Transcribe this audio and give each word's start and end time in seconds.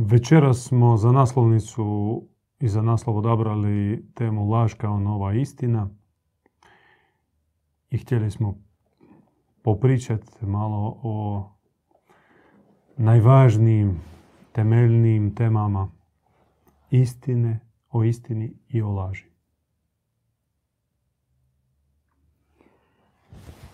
Večeras 0.00 0.62
smo 0.62 0.96
za 0.96 1.12
naslovnicu 1.12 2.22
i 2.60 2.68
za 2.68 2.82
naslov 2.82 3.16
odabrali 3.16 4.06
temu 4.14 4.50
laž 4.50 4.74
kao 4.74 5.00
nova 5.00 5.32
istina. 5.32 5.88
I 7.90 7.98
htjeli 7.98 8.30
smo 8.30 8.58
popričati 9.62 10.46
malo 10.46 11.00
o 11.02 11.44
najvažnijim, 12.96 14.00
temeljnijim 14.52 15.34
temama 15.34 15.90
istine, 16.90 17.60
o 17.90 18.04
istini 18.04 18.54
i 18.68 18.82
o 18.82 18.90
laži. 18.90 19.26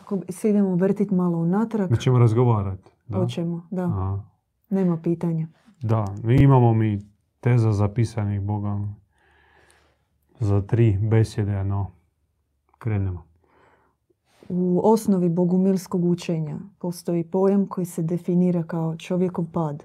Ako 0.03 0.21
se 0.29 0.51
idemo 0.51 0.77
vrtiti 0.77 1.15
malo 1.15 1.39
unatrag, 1.39 1.91
Mi 1.91 1.97
ćemo 1.97 2.19
razgovarati. 2.19 2.91
Da? 3.07 3.19
hoćemo, 3.19 3.67
da. 3.71 3.85
Aha. 3.85 4.23
Nema 4.71 4.97
pitanja. 4.97 5.49
Da, 5.85 6.05
mi 6.23 6.37
imamo 6.37 6.75
mi 6.75 6.99
teza 7.41 7.73
zapisanih 7.73 8.41
Boga 8.41 8.81
za 10.41 10.63
tri 10.63 10.99
besjede, 11.01 11.65
no 11.65 11.87
krenemo. 12.79 13.25
U 14.49 14.81
osnovi 14.85 15.29
bogumilskog 15.29 16.05
učenja 16.05 16.59
postoji 16.79 17.25
pojam 17.25 17.67
koji 17.67 17.85
se 17.85 18.03
definira 18.03 18.63
kao 18.63 18.97
čovjekov 18.97 19.45
pad. 19.53 19.85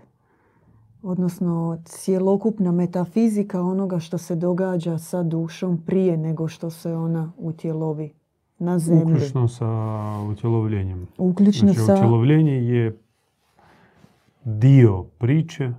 Odnosno 1.03 1.81
cjelokupna 1.85 2.71
metafizika 2.71 3.61
onoga 3.61 3.99
što 3.99 4.17
se 4.17 4.35
događa 4.35 4.97
sa 4.97 5.23
dušom 5.23 5.81
prije 5.85 6.17
nego 6.17 6.47
što 6.47 6.69
se 6.69 6.95
ona 6.95 7.31
utjelovi 7.37 8.13
na 8.59 8.79
zemlji. 8.79 9.13
Uključno 9.13 9.47
sa 9.47 9.67
utjelovljenjem. 10.31 11.07
Uključno 11.17 11.73
Znači, 11.73 11.85
sa... 11.85 11.93
utjelovljenje 11.93 12.53
je 12.53 13.01
dio 14.43 15.03
priče, 15.03 15.71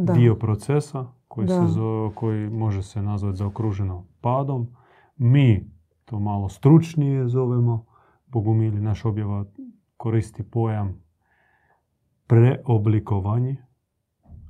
Da. 0.00 0.12
dio 0.12 0.34
procesa 0.34 1.06
koji, 1.28 1.48
se 1.48 1.66
zo- 1.68 2.12
koji 2.14 2.50
može 2.50 2.82
se 2.82 3.02
nazvati 3.02 3.36
zaokruženo 3.36 4.06
padom. 4.20 4.68
Mi 5.16 5.70
to 6.04 6.18
malo 6.20 6.48
stručnije 6.48 7.28
zovemo. 7.28 7.84
Bogumili 8.26 8.80
naš 8.80 9.04
objava 9.04 9.44
koristi 9.96 10.42
pojam 10.42 11.02
preoblikovanje, 12.26 13.56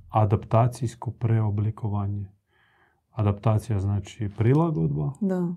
adaptacijsko 0.08 1.10
preoblikovanje. 1.10 2.28
Adaptacija 3.10 3.80
znači 3.80 4.28
prilagodba 4.28 5.12
Da. 5.20 5.54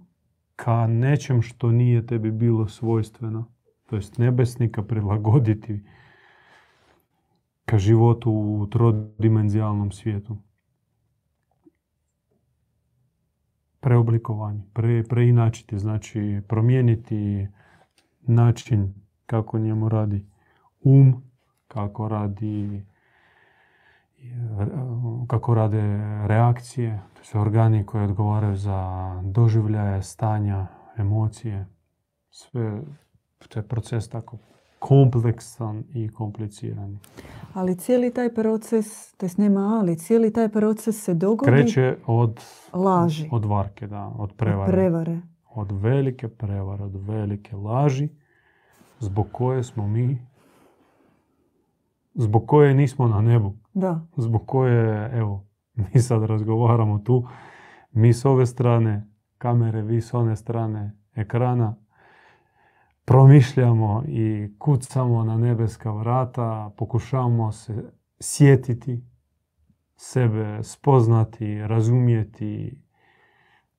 ka 0.56 0.88
nečem 0.88 1.42
što 1.42 1.72
nije 1.72 2.06
tebi 2.06 2.32
bilo 2.32 2.68
svojstveno. 2.68 3.46
To 3.86 3.96
jest 3.96 4.18
nebesnika 4.18 4.84
prilagoditi 4.84 5.84
ka 7.66 7.78
životu 7.78 8.32
u 8.32 8.68
trodimenzijalnom 8.68 9.92
svijetu. 9.92 10.38
Preoblikovanje, 13.80 14.64
pre, 14.74 15.04
preinačiti, 15.04 15.80
znači 15.80 16.42
promijeniti 16.48 17.48
način 18.22 18.94
kako 19.26 19.60
njemu 19.60 19.90
radi 19.90 20.26
um, 20.84 21.24
kako 21.68 22.08
radi 22.08 22.86
kako 25.28 25.54
rade 25.54 25.82
reakcije, 26.28 27.02
to 27.14 27.24
su 27.24 27.40
organi 27.40 27.86
koji 27.86 28.04
odgovaraju 28.04 28.56
za 28.56 29.12
doživljaje, 29.24 30.04
stanja, 30.04 30.68
emocije. 30.98 31.66
Sve, 32.30 32.82
to 33.50 33.60
je 33.60 33.68
proces 33.68 34.10
tako 34.10 34.38
kompleksan 34.84 35.84
i 35.94 36.10
kompliciran. 36.10 37.00
Ali 37.54 37.76
cijeli 37.76 38.14
taj 38.14 38.34
proces, 38.34 39.14
to 39.18 39.26
jest 39.26 39.38
nema 39.38 39.80
ali, 39.80 39.98
cijeli 39.98 40.34
taj 40.34 40.50
proces 40.50 41.04
se 41.04 41.14
dogodi 41.14 41.52
Kreće 41.52 41.98
od, 42.06 42.40
laži, 42.74 43.30
od 43.32 43.46
varke, 43.46 43.88
da, 43.88 44.08
od 44.08 44.30
od 44.30 44.34
prevare. 44.38 44.72
prevare. 44.72 45.22
Od 45.56 45.72
velike 45.72 46.28
prevare, 46.28 46.84
od 46.84 47.08
velike 47.08 47.56
laži, 47.56 48.10
zbog 49.00 49.28
koje 49.32 49.64
smo 49.64 49.88
mi, 49.88 50.28
zbog 52.14 52.48
koje 52.48 52.74
nismo 52.74 53.08
na 53.08 53.22
nebu. 53.22 53.54
Da, 53.74 54.02
zbog 54.18 54.46
koje, 54.46 55.12
evo, 55.18 55.46
mi 55.94 56.02
sad 56.02 56.24
razgovaramo 56.24 57.00
tu, 57.00 57.28
mi 57.92 58.14
s 58.14 58.26
ove 58.26 58.46
strane 58.46 59.10
kamere, 59.38 59.82
vi 59.82 60.02
s 60.02 60.14
one 60.14 60.36
strane 60.36 60.98
ekrana, 61.16 61.76
promišljamo 63.06 64.04
i 64.08 64.54
kucamo 64.60 65.24
na 65.24 65.38
nebeska 65.38 65.92
vrata, 65.92 66.72
pokušavamo 66.78 67.52
se 67.52 67.92
sjetiti 68.20 69.04
sebe, 69.96 70.64
spoznati, 70.64 71.68
razumjeti 71.68 72.78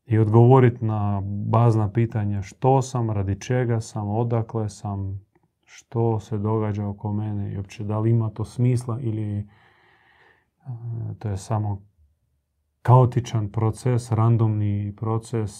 i 0.07 0.19
odgovoriti 0.19 0.85
na 0.85 1.23
bazna 1.25 1.93
pitanja 1.93 2.43
što 2.43 2.83
sam, 2.83 3.11
radi 3.11 3.41
čega 3.41 3.81
sam, 3.81 4.09
odakle 4.09 4.69
sam, 4.69 5.21
što 5.65 6.21
se 6.21 6.39
događa 6.39 6.87
oko 6.87 7.13
mene 7.13 7.53
i 7.53 7.57
uopće 7.57 7.85
da 7.85 7.99
li 7.99 8.11
ima 8.11 8.31
to 8.31 8.45
smisla 8.45 9.01
ili 9.01 9.39
e, 9.39 9.45
to 11.19 11.29
je 11.29 11.37
samo 11.37 11.83
kaotičan 12.83 13.53
proces, 13.53 14.13
randomni 14.13 14.95
proces 14.97 15.51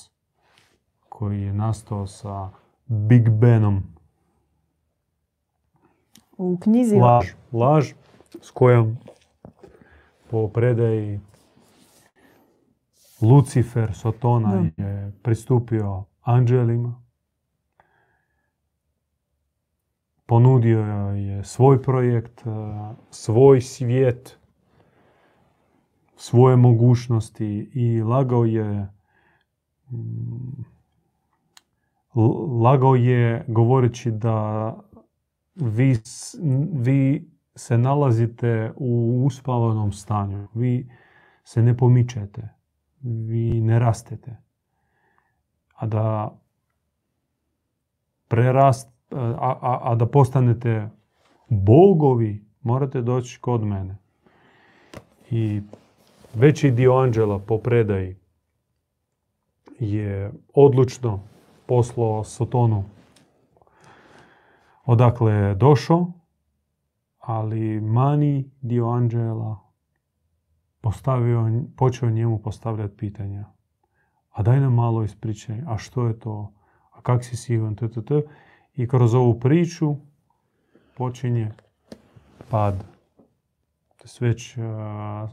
koji 1.09 1.43
je 1.43 1.53
nastao 1.53 2.07
sa 2.07 2.51
Big 2.87 3.31
Benom. 3.31 3.83
u 6.37 6.59
knjizi 6.63 6.97
Laž, 6.97 7.33
laž 7.53 7.93
s 8.41 8.51
kojom 8.51 8.97
po 10.31 10.49
predaji 10.49 11.21
Lucifer 13.21 13.95
Sotona 13.95 14.71
Da. 14.77 14.85
je 14.85 15.13
pristupio 15.23 16.05
anđelima. 16.23 17.03
Ponudio 20.27 20.81
je 21.11 21.45
svoj 21.45 21.83
projekt, 21.83 22.43
eh, 22.47 22.95
svoj 23.11 23.61
svijet, 23.61 24.39
svoje 26.17 26.57
mogućnosti 26.57 27.71
i 27.75 28.03
lagao 28.03 28.45
je 28.45 28.89
lagao 32.63 32.95
je 32.95 33.45
govoreći 33.49 34.11
da 34.11 34.77
vi, 35.55 35.97
vi 36.73 37.31
se 37.55 37.79
nalazite 37.79 38.73
u 38.77 39.23
uspavanom 39.27 39.93
stanju. 39.93 40.49
Vi 40.55 40.91
se 41.45 41.63
ne 41.63 41.77
pomičete. 41.77 42.49
Vi 43.03 43.61
ne 43.61 43.79
rastete. 43.79 44.37
A 45.75 45.87
da 45.87 46.39
prerast, 48.29 48.89
a, 49.11 49.57
a, 49.61 49.81
a 49.83 49.95
da 49.95 50.07
postanete 50.07 50.89
bogovi, 51.49 52.45
morate 52.63 53.03
doći 53.03 53.41
kod 53.41 53.65
mene. 53.65 53.97
I 55.31 55.63
veći 56.35 56.71
dio 56.71 56.95
anđela 56.95 57.39
po 57.39 57.59
predaji 57.59 58.17
je 59.79 60.33
odlučno 60.55 61.21
poslao 61.67 62.25
Sotonu 62.25 62.85
odakle 64.85 65.33
je 65.33 65.55
došao, 65.55 66.13
ali 67.19 67.81
mani 67.81 68.51
dio 68.61 68.89
anđela 68.89 69.61
postavio, 70.81 71.63
počeo 71.77 72.11
njemu 72.11 72.39
postavljati 72.39 72.97
pitanja. 72.97 73.45
A 74.31 74.43
daj 74.43 74.61
nam 74.61 74.75
malo 74.75 75.03
ispričaj, 75.03 75.63
a 75.67 75.79
što 75.79 76.07
je 76.07 76.19
to, 76.19 76.53
a 76.91 77.01
kak 77.01 77.25
si 77.25 77.37
siguran, 77.37 77.77
t, 77.77 77.89
t, 77.89 78.05
t. 78.05 78.23
I 78.75 78.89
kroz 78.89 79.15
ovu 79.15 79.41
priču 79.41 79.97
počinje 80.97 81.53
pad. 82.51 82.85
To 83.97 84.05
je 84.25 84.29
već 84.29 84.59
a, 84.59 85.29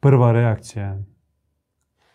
prva 0.00 0.32
reakcija. 0.32 0.98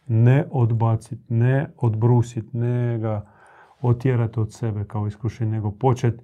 Ne 0.07 0.45
odbaciti, 0.51 1.33
ne 1.33 1.69
odbrusiti, 1.77 2.57
ne 2.57 2.97
ga 2.97 3.25
otjerati 3.81 4.39
od 4.39 4.53
sebe 4.53 4.85
kao 4.87 5.07
iskušenje, 5.07 5.51
nego 5.51 5.71
početi 5.71 6.23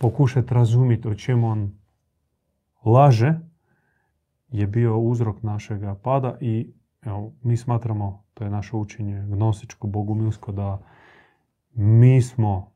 pokušati 0.00 0.54
razumjeti 0.54 1.08
o 1.08 1.14
čemu 1.14 1.48
on 1.48 1.72
laže 2.84 3.34
je 4.48 4.66
bio 4.66 4.98
uzrok 4.98 5.42
našega 5.42 5.94
pada 6.02 6.38
i 6.40 6.72
evo, 7.02 7.32
mi 7.42 7.56
smatramo, 7.56 8.24
to 8.34 8.44
je 8.44 8.50
naše 8.50 8.76
učenje 8.76 9.24
gnostičko, 9.28 9.86
bogumilsko, 9.86 10.52
da 10.52 10.82
mi 11.74 12.22
smo 12.22 12.72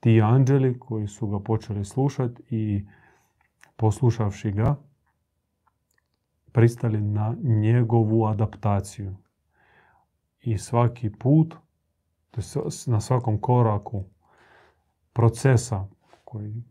ti 0.00 0.22
anđeli 0.22 0.78
koji 0.78 1.06
su 1.06 1.26
ga 1.26 1.40
počeli 1.40 1.84
slušati 1.84 2.42
i 2.50 2.86
poslušavši 3.76 4.50
ga 4.50 4.76
pristali 6.52 7.00
na 7.00 7.36
njegovu 7.42 8.26
adaptaciju. 8.26 9.16
I 10.46 10.58
svaki 10.58 11.10
put, 11.10 11.54
to 12.30 12.40
na 12.86 13.00
svakom 13.00 13.40
koraku 13.40 14.04
procesa 15.12 15.86
koji 16.24 16.64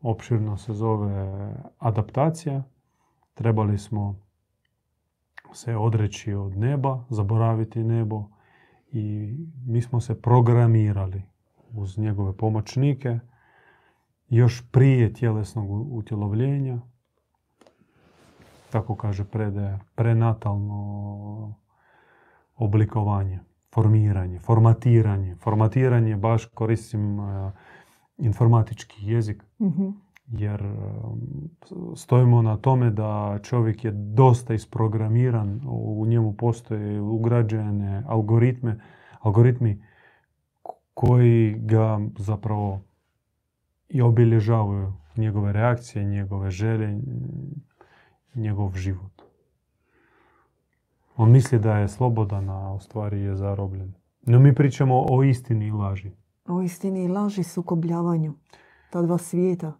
opširno 0.00 0.56
se 0.56 0.72
zove 0.72 1.54
adaptacija, 1.78 2.62
trebali 3.34 3.78
smo 3.78 4.20
se 5.52 5.76
odreći 5.76 6.34
od 6.34 6.56
neba, 6.56 7.04
zaboraviti 7.10 7.84
nebo 7.84 8.24
i 8.92 9.34
mi 9.66 9.82
smo 9.82 10.00
se 10.00 10.22
programirali 10.22 11.22
uz 11.72 11.98
njegove 11.98 12.36
pomoćnike 12.36 13.18
još 14.28 14.64
prije 14.70 15.12
tjelesnog 15.12 15.92
utjelovljenja. 15.92 16.80
Tako 18.70 18.96
kaže 18.96 19.24
predaja, 19.24 19.78
prenatalno 19.94 21.65
oblikovanje, 22.56 23.40
formiranje, 23.74 24.38
formatiranje. 24.38 25.36
Formatiranje 25.36 26.16
baš 26.16 26.44
koristim 26.44 27.18
uh, 27.18 27.52
informatički 28.18 29.06
jezik. 29.06 29.44
Mhm. 29.60 29.88
Jer 30.28 30.62
um, 30.62 31.20
stojimo 31.96 32.42
na 32.42 32.56
tome 32.56 32.90
da 32.90 33.38
čovjek 33.42 33.84
je 33.84 33.92
dosta 33.94 34.54
isprogramiran, 34.54 35.60
u 35.66 36.06
njemu 36.06 36.32
postoje 36.32 37.00
ugrađene 37.00 38.02
algoritme, 38.06 38.80
algoritmi 39.20 39.82
koji 40.94 41.54
ga 41.58 42.00
zapravo 42.18 42.80
i 43.88 44.02
obilježavaju 44.02 44.92
njegove 45.16 45.52
reakcije, 45.52 46.04
njegove 46.04 46.50
želje, 46.50 47.00
njegov 48.34 48.72
život. 48.76 49.15
On 51.16 51.30
misli 51.30 51.58
da 51.58 51.78
je 51.78 51.88
slobodan, 51.88 52.50
a 52.50 52.72
u 52.72 52.80
stvari 52.80 53.20
je 53.20 53.36
zarobljen. 53.36 53.92
No 54.22 54.38
mi 54.38 54.54
pričamo 54.54 55.06
o 55.08 55.22
istini 55.22 55.66
i 55.66 55.72
laži. 55.72 56.10
O 56.46 56.62
istini 56.62 57.04
i 57.04 57.08
laži 57.08 57.42
sukobljavanju. 57.42 58.34
Ta 58.90 59.02
dva 59.02 59.18
svijeta. 59.18 59.72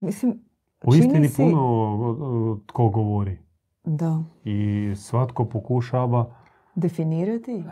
Mislim, 0.00 0.44
O 0.84 0.94
istini 0.94 1.28
si- 1.28 1.42
puno 1.42 2.60
tko 2.66 2.88
govori. 2.88 3.38
Da. 3.84 4.22
I 4.44 4.58
svatko 4.96 5.44
pokušava, 5.44 6.34
Definirati? 6.74 7.64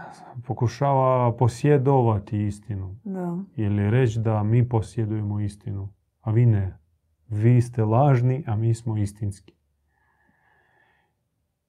pokušava 0.47 1.32
posjedovati 1.32 2.47
istinu. 2.47 2.97
Da. 3.05 3.38
Ili 3.56 3.91
reći 3.91 4.21
da 4.21 4.43
mi 4.43 4.69
posjedujemo 4.69 5.41
istinu, 5.41 5.88
a 6.21 6.31
vi 6.31 6.47
ne. 6.47 6.79
Vi 7.29 7.61
ste 7.61 7.85
lažni, 7.85 8.44
a 8.47 8.56
mi 8.56 8.75
smo 8.75 8.97
istinski. 8.97 9.55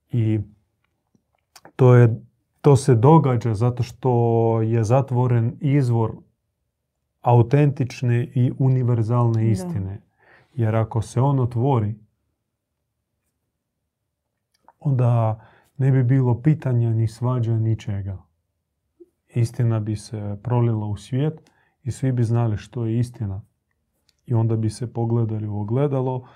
I 0.10 0.40
to, 1.82 1.96
je, 1.96 2.22
to 2.62 2.76
se 2.76 2.96
događa 2.96 3.54
zato 3.54 3.84
što 3.84 4.12
je 4.62 4.84
zatvoren 4.84 5.58
izvor 5.60 6.12
autentične 7.22 8.24
i 8.36 8.52
univerzalne 8.60 9.44
Da. 9.44 9.50
istine. 9.50 10.02
Jer 10.54 10.76
ako 10.76 11.02
se 11.02 11.22
on 11.22 11.40
otvori, 11.40 11.96
onda 14.80 15.42
ne 15.78 15.92
bi 15.92 16.04
bilo 16.04 16.42
pitanja 16.42 16.90
ni 16.90 17.08
svađa 17.08 17.58
ničega. 17.58 18.18
Istina 19.28 19.80
bi 19.80 19.96
se 19.96 20.38
prolila 20.44 20.86
u 20.86 20.98
svijet 20.98 21.52
i 21.84 21.92
svi 21.92 22.12
bi 22.12 22.24
znali 22.24 22.58
što 22.58 22.86
je 22.86 23.00
istina. 23.00 23.42
I 24.26 24.34
onda 24.34 24.56
bi 24.56 24.70
se 24.70 24.94
pogledali 24.94 25.48
u 25.48 25.60
ogledalo 25.60 26.28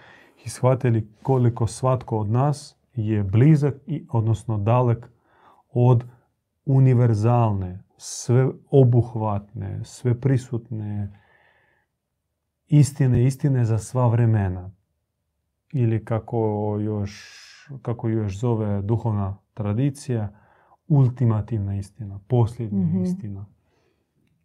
i 0.45 0.50
shvatili 0.50 1.09
koliko 1.24 1.68
svatko 1.68 2.18
od 2.18 2.30
nas 2.30 2.77
je 2.95 3.24
blizak, 3.24 3.75
i, 3.88 4.06
odnosno 4.12 4.57
dalek 4.57 5.14
od 5.75 6.04
univerzalne, 6.66 7.83
sve 7.98 8.48
obuhvatne, 8.72 9.80
sve 9.83 10.19
prisutne 10.19 11.19
istine, 12.68 13.24
istine 13.25 13.66
za 13.66 13.77
sva 13.77 14.07
vremena. 14.07 14.72
Ili 15.74 16.06
kako 16.06 16.38
još, 16.81 17.13
kako 17.81 18.10
još 18.10 18.39
zove 18.39 18.81
duhovna 18.81 19.38
tradicija, 19.54 20.30
ultimativna 20.88 21.75
istina, 21.75 22.19
posljednja 22.27 22.86
Mhm. 22.86 23.01
istina, 23.04 23.45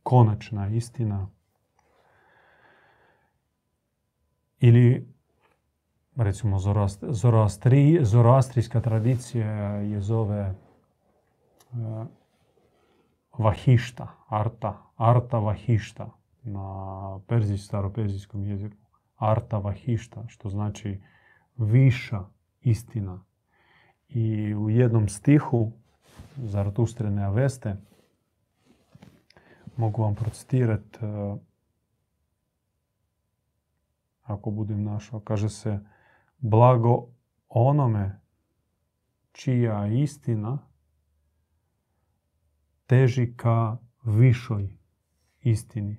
konačna 0.03 0.69
istina. 0.69 1.29
Ili 4.61 5.09
recimo 6.17 6.59
Zoroast, 6.59 7.05
Zoroastri, 7.09 7.99
zoroastrijska 8.03 8.81
tradicija 8.81 9.50
je 9.75 10.00
zove 10.00 10.55
vahišta, 13.38 14.08
arta, 14.28 14.82
arta 14.96 15.38
vahišta 15.38 16.11
na 16.43 17.20
perzič, 17.26 17.61
staroperzijskom 17.61 18.44
jeziku. 18.44 18.76
Arta 19.17 19.58
vahišta, 19.58 20.25
što 20.28 20.49
znači 20.49 21.00
viša 21.56 22.25
istina. 22.61 23.25
I 24.08 24.55
u 24.55 24.70
jednom 24.70 25.08
stihu 25.08 25.72
Zaratustrene 26.37 27.25
Aveste 27.25 27.76
mogu 29.76 30.02
vam 30.02 30.14
procitirati 30.14 30.99
e, 31.05 31.37
ako 34.22 34.50
budem 34.50 34.84
našao, 34.84 35.20
kaže 35.20 35.49
se 35.49 35.78
blago 36.38 37.06
onome 37.49 38.20
čija 39.32 39.87
istina 39.87 40.58
teži 42.90 43.32
ka 43.37 43.76
višoj 44.04 44.69
istini. 45.40 45.96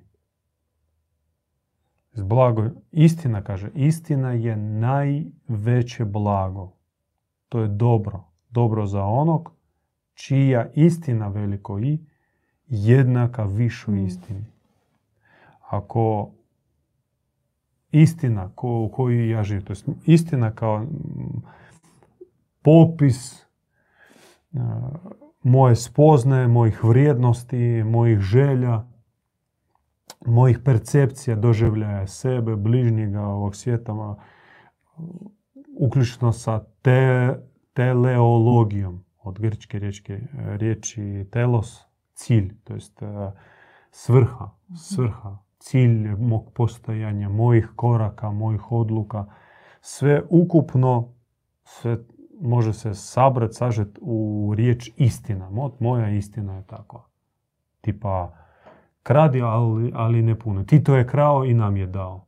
Blago, 2.16 2.70
istina 2.92 3.44
kaže, 3.44 3.72
istina 3.76 4.32
je 4.32 4.56
najveće 4.58 6.06
blago. 6.06 6.72
To 7.50 7.60
je 7.60 7.68
dobro. 7.68 8.24
Dobro 8.50 8.86
za 8.86 9.04
onog 9.04 9.52
čija 10.14 10.70
istina 10.76 11.28
veliko 11.28 11.80
i 11.80 12.00
jednaka 12.68 13.44
višoj 13.44 13.96
Mm. 13.96 14.06
istini. 14.06 14.46
Ako 15.70 16.32
istina 17.92 18.52
ko, 18.56 18.84
u 18.84 18.92
koju 18.92 19.30
ja 19.30 19.44
živim, 19.44 19.66
to 19.66 19.72
jest 19.72 19.88
istina 20.06 20.52
kao 20.52 20.86
popis 22.62 23.46
uh, 24.52 24.62
moje 25.44 25.76
spoznaje, 25.76 26.48
mojih 26.48 26.84
vrijednosti, 26.84 27.84
mojih 27.84 28.20
želja, 28.20 28.84
mojih 30.26 30.60
percepcija, 30.60 31.36
doživljaja 31.36 32.08
sebe, 32.08 32.56
bližnjega 32.56 33.22
ovog 33.22 33.56
svijeta, 33.56 34.16
uključno 35.80 36.32
sa 36.32 36.64
te, 36.82 37.36
teleologijom, 37.74 39.04
od 39.24 39.40
grčke 39.40 39.80
riječi, 39.80 40.18
riječi 40.38 41.26
telos, 41.32 41.86
cilj, 42.14 42.54
to 42.64 42.74
jest 42.74 43.02
uh, 43.02 43.10
svrha, 43.92 44.50
svrha, 44.76 45.38
cilj 45.60 46.16
mog 46.20 46.54
postojanja, 46.54 47.30
mojih 47.30 47.70
koraka, 47.76 48.32
mojih 48.32 48.72
odluka, 48.72 49.26
sve 49.82 50.22
ukupno, 50.30 51.14
sve 51.64 51.98
može 52.42 52.74
se 52.74 52.94
sabrat, 52.94 53.54
sažet 53.54 54.00
u 54.02 54.54
riječ 54.58 54.92
istina. 54.98 55.50
Mo- 55.50 55.72
Moja 55.80 56.10
istina 56.10 56.56
je 56.56 56.64
takva. 56.64 57.04
Tipa, 57.82 58.34
kradi, 59.04 59.42
ali, 59.42 59.92
ali 59.96 60.22
ne 60.22 60.40
puno. 60.40 60.64
Tito 60.64 60.96
je 60.96 61.08
krao 61.08 61.46
i 61.46 61.54
nam 61.54 61.78
je 61.78 61.88
dao. 61.88 62.26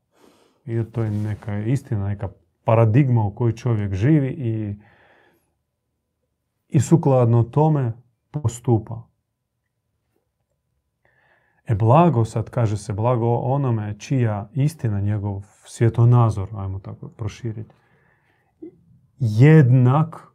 I 0.66 0.84
to 0.92 1.04
je 1.04 1.12
neka 1.12 1.58
istina, 1.58 2.08
neka 2.08 2.30
paradigma 2.64 3.24
u 3.26 3.32
kojoj 3.32 3.56
čovjek 3.56 3.94
živi 3.94 4.28
i, 4.28 4.76
i 6.70 6.80
sukladno 6.80 7.44
tome 7.44 7.94
postupa. 8.32 9.02
E 11.68 11.76
blago, 11.76 12.26
sad 12.26 12.50
kaže 12.50 12.78
se 12.78 12.94
blago 12.94 13.36
onome 13.36 13.96
čija 14.00 14.50
istina, 14.54 15.02
njegov 15.02 15.44
svjetonazor, 15.66 16.50
ajmo 16.56 16.80
tako 16.80 17.08
proširiti, 17.08 17.74
jednak 19.20 20.34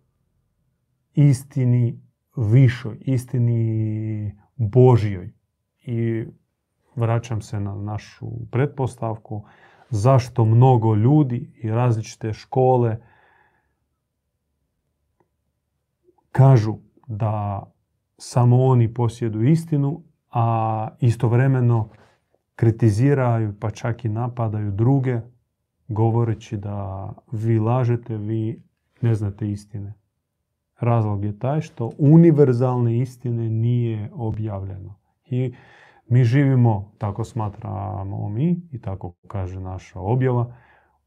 istini 1.15 2.01
višoj, 2.37 2.99
istini 3.01 4.39
Božjoj. 4.57 5.33
I 5.83 6.27
vraćam 6.97 7.43
se 7.43 7.61
na 7.61 7.75
našu 7.75 8.27
pretpostavku 8.51 9.45
zašto 9.91 10.45
mnogo 10.45 10.95
ljudi 10.95 11.53
i 11.63 11.71
različite 11.71 12.33
škole 12.33 12.99
kažu 16.33 16.75
da 17.07 17.63
samo 18.19 18.65
oni 18.65 18.95
posjeduju 18.95 19.51
istinu, 19.51 20.03
a 20.31 20.89
istovremeno 21.01 21.89
kritiziraju 22.55 23.55
pa 23.61 23.71
čak 23.71 24.05
i 24.05 24.09
napadaju 24.09 24.71
druge 24.71 25.21
govoreći 25.89 26.57
da 26.57 27.09
vi 27.33 27.59
lažete, 27.59 28.17
vi 28.17 28.68
ne 29.01 29.15
znate 29.15 29.51
istine. 29.51 29.95
Razlog 30.81 31.25
je 31.25 31.39
taj 31.39 31.61
što 31.61 31.91
univerzalne 31.99 32.99
istine 32.99 33.51
nije 33.51 34.11
objavljeno. 34.13 34.95
I 35.25 35.55
mi 36.09 36.25
živimo, 36.25 36.93
tako 36.99 37.25
smatramo 37.25 38.29
mi 38.29 38.63
i 38.73 38.81
tako 38.81 39.15
kaže 39.27 39.61
naša 39.61 40.01
objava, 40.01 40.55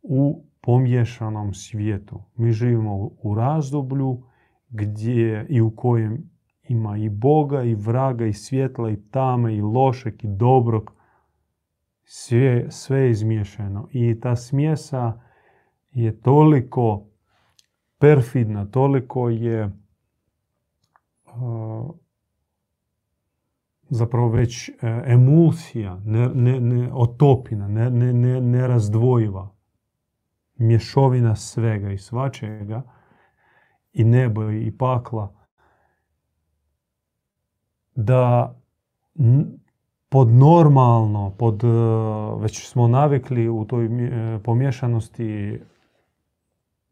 u 0.02 0.44
pomješanom 0.62 1.54
svijetu. 1.54 2.22
Mi 2.36 2.52
živimo 2.52 3.10
u 3.24 3.36
razdoblju 3.36 4.24
gdje 4.70 5.46
i 5.50 5.62
u 5.62 5.76
kojem 5.76 6.32
ima 6.64 6.98
i 6.98 7.10
Boga, 7.10 7.64
i 7.64 7.76
vraga, 7.76 8.26
i 8.26 8.34
svjetla, 8.34 8.90
i 8.90 9.02
tame, 9.12 9.56
i 9.56 9.62
lošeg, 9.62 10.24
i 10.24 10.28
dobrog. 10.28 10.94
Sve, 12.04 12.66
sve 12.70 13.00
je 13.00 13.12
izmiješano. 13.12 13.88
I 13.92 14.20
ta 14.20 14.36
smjesa 14.36 15.22
je 15.92 16.22
toliko 16.22 17.11
perfidna, 18.02 18.66
toliko 18.66 19.30
je 19.30 19.66
uh, 21.26 21.90
zapravo 23.90 24.30
već 24.30 24.70
uh, 24.70 24.76
emulsija, 25.06 26.00
ne, 26.06 26.30
ne, 26.30 26.60
ne 26.60 26.90
otopina, 26.94 27.68
ne, 27.68 27.90
ne, 27.90 28.14
ne, 28.14 28.42
nerazdvojiva, 28.42 29.50
mješovina 30.58 31.36
svega 31.36 31.92
i 31.92 31.98
svačega, 31.98 32.82
i 33.94 34.04
nebo 34.04 34.52
i 34.52 34.78
pakla, 34.78 35.34
da 37.96 38.56
pod 40.10 40.28
normalno, 40.28 41.36
pod, 41.40 41.64
uh, 41.64 42.42
već 42.42 42.68
smo 42.68 42.88
navikli 42.88 43.50
u 43.50 43.66
toj 43.66 43.90
pomješanosti 44.44 45.60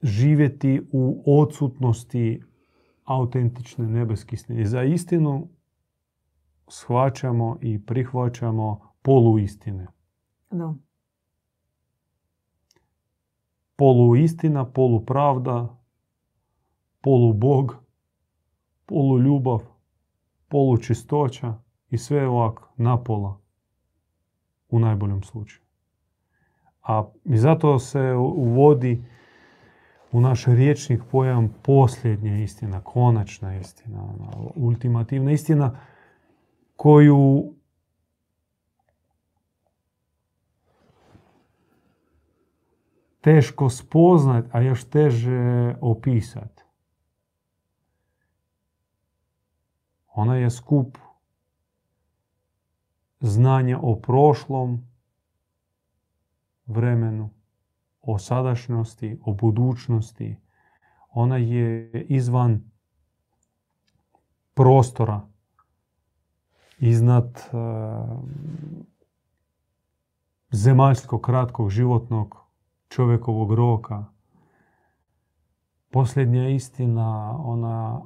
živjeti 0.01 0.81
u 0.91 1.23
odsutnosti 1.25 2.43
autentične 3.05 3.87
nebeske 3.87 4.33
istine. 4.33 4.61
I 4.61 4.65
za 4.65 4.83
istinu 4.83 5.47
shvaćamo 6.67 7.57
i 7.61 7.85
prihvaćamo 7.85 8.93
poluistine. 9.01 9.87
Da. 10.51 10.73
Poluistina, 13.75 14.65
polupravda, 14.65 15.77
polubog, 17.01 17.75
poluljubav, 18.85 19.59
polučistoća 20.47 21.53
i 21.89 21.97
sve 21.97 22.27
ovak 22.27 22.59
napola 22.77 23.39
u 24.69 24.79
najboljem 24.79 25.23
slučaju. 25.23 25.61
A 26.81 27.09
i 27.25 27.37
zato 27.37 27.79
se 27.79 28.13
uvodi 28.15 29.03
u 30.11 30.21
naš 30.21 30.45
riječnik 30.45 31.01
pojam 31.11 31.53
posljednja 31.63 32.37
istina, 32.37 32.81
konačna 32.81 33.55
istina, 33.55 34.13
ultimativna 34.55 35.31
istina 35.31 35.79
koju 36.75 37.53
teško 43.21 43.69
spoznat, 43.69 44.45
a 44.51 44.61
još 44.61 44.89
teže 44.89 45.75
opisat. 45.81 46.61
Ona 50.13 50.35
je 50.35 50.49
skup 50.49 50.97
znanja 53.19 53.79
o 53.81 53.95
prošlom 53.95 54.87
vremenu, 56.65 57.29
o 58.01 58.19
sadašnjosti, 58.19 59.19
o 59.25 59.33
budućnosti. 59.33 60.35
Ona 61.11 61.37
je 61.37 61.91
izvan 62.09 62.71
prostora, 64.53 65.21
iznad 66.79 67.25
uh, 67.25 68.19
zemaljskog 70.51 71.21
kratkog 71.21 71.69
životnog 71.69 72.37
čovjekovog 72.89 73.53
roka. 73.53 74.05
Posljednja 75.91 76.49
istina, 76.49 77.37
ona, 77.39 78.01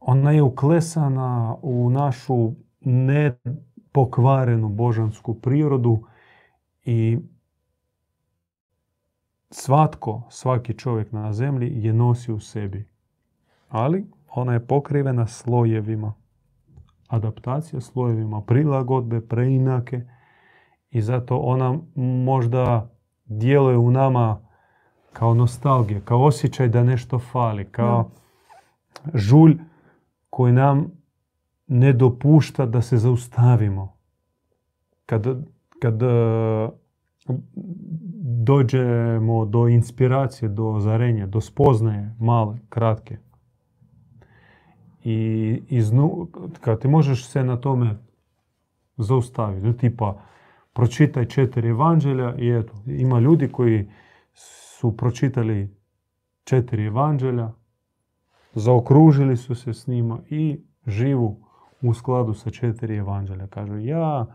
ona 0.00 0.30
je 0.30 0.42
uklesana 0.42 1.56
u 1.62 1.90
našu 1.90 2.52
nepokvarenu 2.80 4.68
božansku 4.68 5.34
prirodu 5.34 6.04
i 6.84 7.18
svatko, 9.50 10.22
svaki 10.30 10.74
čovjek 10.74 11.12
na 11.12 11.32
zemlji 11.32 11.84
je 11.84 11.92
nosi 11.92 12.32
u 12.32 12.40
sebi. 12.40 12.88
Ali 13.68 14.06
ona 14.30 14.52
je 14.52 14.66
pokrivena 14.66 15.26
slojevima. 15.26 16.14
Adaptacija 17.08 17.80
slojevima, 17.80 18.42
prilagodbe, 18.42 19.20
preinake. 19.20 20.00
I 20.90 21.02
zato 21.02 21.36
ona 21.36 21.78
možda 22.24 22.90
djeluje 23.24 23.76
u 23.76 23.90
nama 23.90 24.40
kao 25.12 25.34
nostalgija, 25.34 26.00
kao 26.00 26.24
osjećaj 26.24 26.68
da 26.68 26.84
nešto 26.84 27.18
fali, 27.18 27.64
kao 27.64 28.10
žulj 29.14 29.58
koji 30.30 30.52
nam 30.52 30.92
ne 31.66 31.92
dopušta 31.92 32.66
da 32.66 32.82
se 32.82 32.96
zaustavimo. 32.96 33.96
Kad, 35.06 35.26
kad 35.80 36.02
dođemo 38.44 39.44
do 39.44 39.68
inspiracije, 39.68 40.48
do 40.48 40.80
zarenja, 40.80 41.26
do 41.26 41.40
spoznaje 41.40 42.14
male, 42.20 42.58
kratke. 42.68 43.18
I 45.04 45.62
iznu, 45.68 46.28
kad 46.60 46.80
ti 46.80 46.88
možeš 46.88 47.26
se 47.26 47.44
na 47.44 47.56
tome 47.56 47.96
zaustaviti, 48.96 49.78
tipa 49.78 50.20
pročitaj 50.72 51.24
četiri 51.24 51.68
evanđelja 51.68 52.34
i 52.38 52.50
eto, 52.50 52.72
ima 52.86 53.20
ljudi 53.20 53.48
koji 53.48 53.90
su 54.34 54.96
pročitali 54.96 55.76
četiri 56.44 56.84
evanđelja, 56.84 57.52
zaokružili 58.54 59.36
su 59.36 59.54
se 59.54 59.74
s 59.74 59.86
njima 59.86 60.18
i 60.30 60.60
živu 60.86 61.40
u 61.82 61.94
skladu 61.94 62.34
sa 62.34 62.50
četiri 62.50 62.96
evanđelja. 62.96 63.46
Kažu, 63.46 63.78
ja 63.78 64.26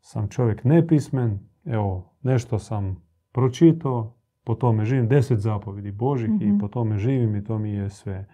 sam 0.00 0.28
čovjek 0.28 0.64
nepismen, 0.64 1.38
evo, 1.64 2.07
nešto 2.22 2.58
sam 2.58 3.02
pročitao, 3.32 4.14
po 4.44 4.54
tome 4.54 4.84
živim, 4.84 5.08
deset 5.08 5.38
zapovjedi 5.38 5.90
Božih 5.92 6.30
i 6.40 6.46
Mhm. 6.46 6.58
po 6.58 6.68
tome 6.68 6.98
živim 6.98 7.36
i 7.36 7.44
to 7.44 7.58
mi 7.58 7.70
je 7.70 7.90
sve. 7.90 8.26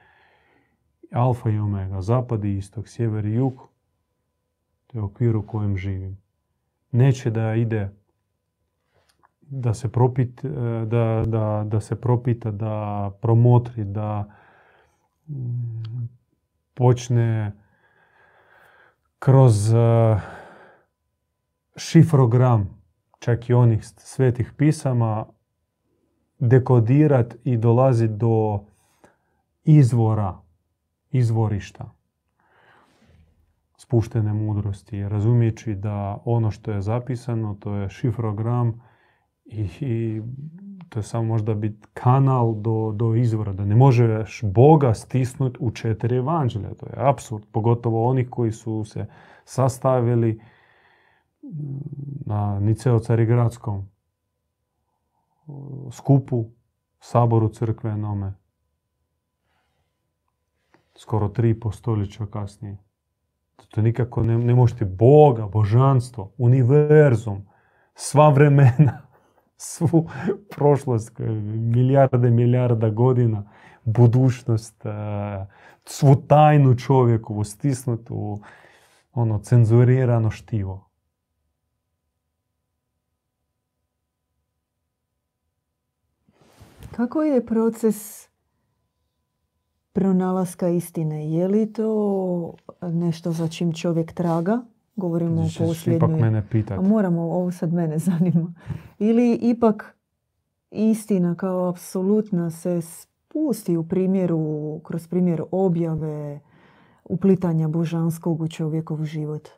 Alfa 1.13 1.51
i 1.51 1.59
omega, 1.59 2.01
zapad 2.01 2.45
i 2.45 2.57
istok, 2.57 2.89
sjever 2.89 3.25
i 3.27 3.35
jug, 3.35 3.69
to 4.87 4.99
je 4.99 5.03
okvir 5.03 5.37
u 5.37 5.47
kojem 5.47 5.77
živim. 5.77 6.19
Neće 6.91 7.31
da 7.31 7.55
ide 7.55 7.91
da 9.41 9.75
se, 9.75 9.93
propit, 9.93 10.45
e, 10.45 10.49
da, 10.87 11.23
da, 11.27 11.65
da 11.67 11.81
se 11.81 12.01
propita, 12.01 12.51
da 12.51 13.11
promotri, 13.21 13.85
da 13.85 14.25
mm, 15.29 16.09
počne 16.75 17.53
kroz 19.19 19.75
e, 19.75 20.17
šifrogram 21.77 22.84
čak 23.25 23.51
i 23.51 23.55
onih 23.55 23.85
svetih 23.85 24.53
pisama 24.57 25.27
dekodirat 26.39 27.37
i 27.45 27.57
dolazit 27.57 28.11
do 28.11 28.65
izvora, 29.65 30.39
izvorišta 31.11 31.91
spuštene 33.77 34.33
mudrosti, 34.33 35.09
razumijeći 35.09 35.75
da 35.75 36.19
ono 36.25 36.51
što 36.51 36.71
je 36.71 36.83
zapisano, 36.83 37.57
to 37.61 37.75
je 37.75 37.89
šifrogram 37.89 38.81
i, 39.45 39.69
i 39.81 40.23
to 40.89 40.99
je 40.99 41.03
samo 41.03 41.25
možda 41.25 41.55
biti 41.55 41.89
kanal 41.95 42.55
do, 42.55 42.93
do 42.95 43.15
izvora, 43.15 43.53
da 43.53 43.65
ne 43.65 43.77
možeš 43.77 44.41
Boga 44.43 44.95
stisnuti 44.95 45.59
u 45.61 45.71
četiri 45.71 46.17
evanđelja. 46.17 46.75
To 46.75 46.87
je 46.87 47.09
apsurd, 47.09 47.45
pogotovo 47.53 48.09
oni 48.09 48.27
koji 48.31 48.53
su 48.53 48.85
se 48.85 49.07
sastavili 49.45 50.41
na 52.27 52.61
Niceo 52.61 52.99
Carigradskom 52.99 53.89
skupu, 55.93 56.45
saboru 57.01 57.49
crkvenome, 57.49 58.35
skoro 60.97 61.29
tri 61.29 61.61
po 61.61 61.73
stoljeća 61.73 62.27
kasnije. 62.27 62.79
To 63.69 63.83
nikako 63.83 64.23
ne, 64.23 64.39
ne 64.39 64.55
možete 64.55 64.85
Boga, 64.85 65.47
božanstvo, 65.47 66.33
univerzum, 66.39 67.47
sva 67.95 68.29
vremena, 68.29 69.03
svu 69.57 70.09
prošlost, 70.57 71.19
milijarde, 71.55 72.31
milijarda 72.31 72.91
godina, 72.91 73.51
budućnost, 73.85 74.87
eh, 74.87 75.47
svu 75.85 76.17
tajnu 76.17 76.75
čovjekovu 76.75 77.45
stisnutu, 77.45 78.41
ono, 79.13 79.39
cenzurirano 79.39 80.31
štivo. 80.31 80.84
Kako 86.97 87.23
je 87.23 87.47
proces 87.47 88.29
pronalaska 89.93 90.69
istine? 90.69 91.31
Je 91.31 91.49
li 91.49 91.73
to 91.73 92.55
nešto 92.83 93.33
za 93.33 93.49
čim 93.49 93.73
čovjek 93.73 94.13
traga 94.13 94.63
Govorimo 94.97 95.43
o 95.43 95.49
posljednjoj. 95.59 96.21
mene 96.21 96.39
A 96.39 96.43
pitati. 96.51 96.89
moramo, 96.89 97.23
ovo 97.23 97.51
sad 97.51 97.73
mene 97.73 97.99
zanima. 98.09 98.55
Ili 98.99 99.39
ipak 99.43 99.97
istina 100.71 101.35
kao 101.35 101.69
apsolutna 101.69 102.51
se 102.51 102.81
spusti 102.83 103.77
u 103.77 103.89
primjeru, 103.89 104.81
kroz 104.85 105.09
primjer 105.09 105.43
objave, 105.51 106.41
uplitanja 107.05 107.69
božanskog 107.69 108.41
u 108.41 108.49
čovjekov 108.49 109.05
život. 109.05 109.49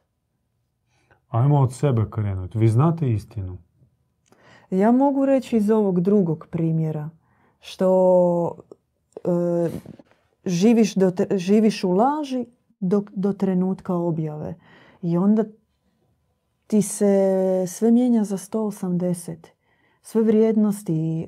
Ajmo 1.28 1.60
od 1.60 1.72
sebe 1.74 2.06
krenuti. 2.10 2.58
Vi 2.58 2.68
znate 2.68 3.12
istinu. 3.12 3.58
Ja 4.70 4.92
mogu 4.92 5.26
reći 5.26 5.56
iz 5.56 5.70
ovog 5.70 6.00
drugog 6.00 6.46
primjera, 6.50 7.10
što 7.66 8.52
e, 9.24 9.28
živiš, 10.44 10.94
do, 10.94 11.12
živiš 11.36 11.84
u 11.84 11.90
laži 11.90 12.46
do, 12.80 13.02
do 13.14 13.32
trenutka 13.32 13.94
objave. 13.94 14.54
I 15.02 15.16
onda 15.16 15.44
ti 16.66 16.82
se 16.82 17.64
sve 17.68 17.90
mijenja 17.90 18.24
za 18.24 18.36
180. 18.36 19.36
Sve 20.02 20.22
vrijednosti, 20.22 21.22
e, 21.22 21.26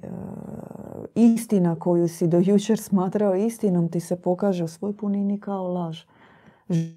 istina 1.14 1.78
koju 1.78 2.08
si 2.08 2.28
do 2.28 2.38
jučer 2.38 2.78
smatrao 2.78 3.34
istinom 3.34 3.88
ti 3.88 4.00
se 4.00 4.16
pokaže 4.16 4.64
u 4.64 4.68
svoj 4.68 4.96
punini 4.96 5.40
kao 5.40 5.68
laž. 5.68 6.00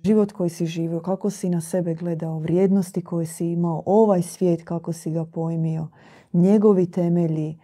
Život 0.04 0.32
koji 0.32 0.50
si 0.50 0.66
živio, 0.66 1.00
kako 1.00 1.30
si 1.30 1.50
na 1.50 1.62
sebe 1.62 1.94
gledao, 1.94 2.40
vrijednosti 2.40 3.04
koje 3.04 3.26
si 3.26 3.48
imao, 3.48 3.84
ovaj 3.86 4.22
svijet 4.22 4.64
kako 4.64 4.94
si 4.94 5.12
ga 5.12 5.26
pojmio, 5.26 5.88
njegovi 6.34 6.92
temelji, 6.92 7.60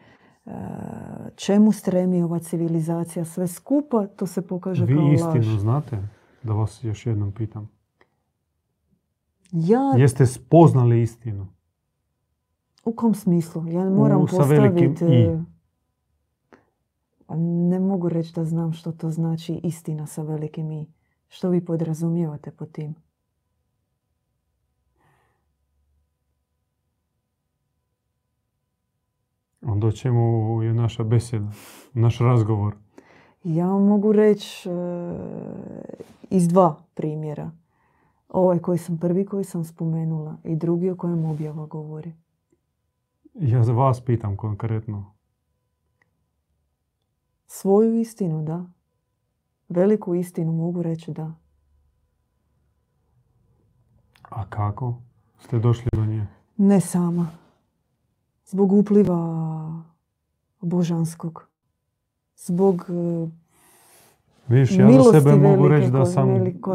čemu 1.36 1.72
stremi 1.72 2.24
ova 2.24 2.40
civilizacija, 2.40 3.26
sve 3.26 3.48
skupa, 3.48 4.08
to 4.08 4.28
se 4.28 4.42
pokaže 4.42 4.88
kao 4.88 4.96
Vi 4.98 5.14
istinu 5.14 5.34
laž. 5.36 5.60
znate? 5.60 5.98
Da 6.44 6.54
vas 6.54 6.84
još 6.84 7.06
jednom 7.06 7.32
pitam. 7.32 7.70
Ja, 9.52 9.94
Jeste 9.98 10.26
spoznali 10.26 11.02
istinu? 11.02 11.48
u 12.86 12.94
kom 12.94 13.14
smislu? 13.14 13.68
Ja 13.68 13.90
moram 13.90 14.28
sa 14.28 14.38
postaviti... 14.38 15.06
I. 15.06 15.24
e, 15.24 15.40
Ne 17.38 17.80
mogu 17.80 18.10
reći 18.10 18.34
da 18.34 18.46
znam 18.46 18.74
što 18.74 18.92
to 18.92 19.12
znači 19.12 19.60
istina 19.64 20.08
sa 20.08 20.22
velikim 20.22 20.72
i. 20.72 20.88
Što 21.28 21.50
vi 21.50 21.66
podrazumijevate 21.66 22.52
po 22.52 22.66
tim? 22.66 22.96
Onda 29.68 29.88
o 29.88 29.92
čemu 29.92 30.64
je 30.64 30.74
naša 30.74 31.04
beseda, 31.04 31.52
naš 31.94 32.20
razgovor. 32.20 32.76
Ja 33.44 33.68
vam 33.68 33.88
mogu 33.88 34.12
reći 34.12 34.70
e, 34.70 34.74
iz 36.30 36.48
dva 36.48 36.76
primjera. 36.94 37.52
Ovaj 38.30 38.60
koji 38.60 38.78
sam 38.78 38.98
prvi 38.98 39.26
koji 39.26 39.44
sam 39.44 39.64
spomenula 39.64 40.38
i 40.44 40.56
drugi 40.56 40.90
o 40.90 40.96
kojem 40.96 41.26
objava 41.26 41.66
govori. 41.66 42.14
Ja 43.34 43.64
za 43.64 43.74
vas 43.74 44.02
pitam 44.02 44.38
konkretno. 44.38 45.14
Svoju 47.48 48.00
istinu, 48.00 48.44
da. 48.44 48.66
Veliku 49.70 50.16
istinu 50.16 50.52
mogu 50.52 50.82
reći 50.82 51.12
da. 51.12 51.34
A 54.30 54.50
kako 54.50 54.96
ste 55.40 55.60
došli 55.60 55.90
do 55.94 56.06
nje? 56.06 56.28
Ne 56.58 56.82
sama. 56.82 57.28
Zbog 58.48 58.72
upliva 58.72 59.84
božanskog. 60.62 61.48
Zbog 62.36 62.86
e, 62.90 63.28
Vidiš, 64.48 64.72
ja 64.72 64.78
za 64.78 64.86
milosti 64.92 65.20
sebe 65.20 65.36
mogu 65.36 65.64
velike 65.64 65.80
reći 65.80 65.92
da 65.92 66.06
sam... 66.06 66.28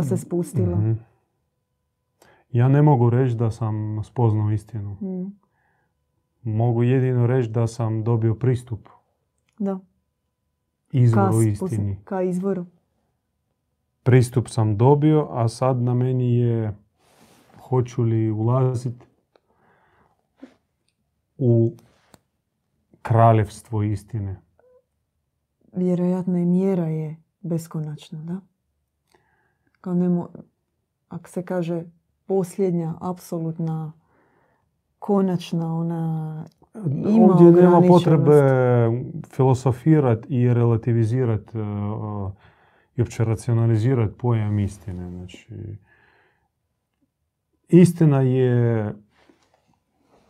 se 0.02 0.16
spustila. 0.16 0.76
Mhm. 0.78 0.92
Ja 2.50 2.68
ne 2.68 2.82
mogu 2.82 3.10
reći 3.10 3.36
da 3.36 3.50
sam 3.50 4.04
spoznao 4.04 4.50
istinu. 4.50 4.96
mm, 5.00 5.32
Mogu 6.42 6.82
jedino 6.82 7.26
reći 7.26 7.50
da 7.50 7.66
sam 7.66 8.04
dobio 8.04 8.34
pristup 8.34 8.88
da. 9.58 9.78
izvoru 10.92 11.32
Ka, 11.32 11.48
istini. 11.48 11.96
ka 12.04 12.22
izvoru. 12.22 12.66
Pristup 14.02 14.48
sam 14.48 14.76
dobio, 14.76 15.28
a 15.30 15.48
sad 15.48 15.76
na 15.82 15.94
meni 15.94 16.38
je 16.38 16.76
hoću 17.68 18.02
li 18.02 18.30
ulaziti 18.30 19.06
u 21.44 21.76
kraljevstvo 23.02 23.82
istine. 23.82 24.40
Vjerojatno 25.72 26.38
i 26.38 26.44
mjera 26.44 26.86
je 26.86 27.16
beskonačna, 27.40 28.22
da? 28.22 28.40
Kao 29.80 29.94
nemo, 29.94 30.28
ako 31.08 31.28
se 31.28 31.44
kaže 31.44 31.84
posljednja, 32.26 32.94
apsolutna, 33.00 33.92
konačna, 34.98 35.76
ona 35.76 36.44
ima 37.08 37.24
Ovdje 37.24 37.62
nema 37.62 37.80
potrebe 37.88 38.40
filosofirati 39.28 40.34
i 40.34 40.54
relativizirati 40.54 41.58
uh, 41.58 42.32
i 42.96 43.00
uopće 43.00 43.24
racionalizirati 43.24 44.18
pojam 44.18 44.58
istine. 44.58 45.10
Znači, 45.10 45.76
istina 47.68 48.20
je 48.20 48.94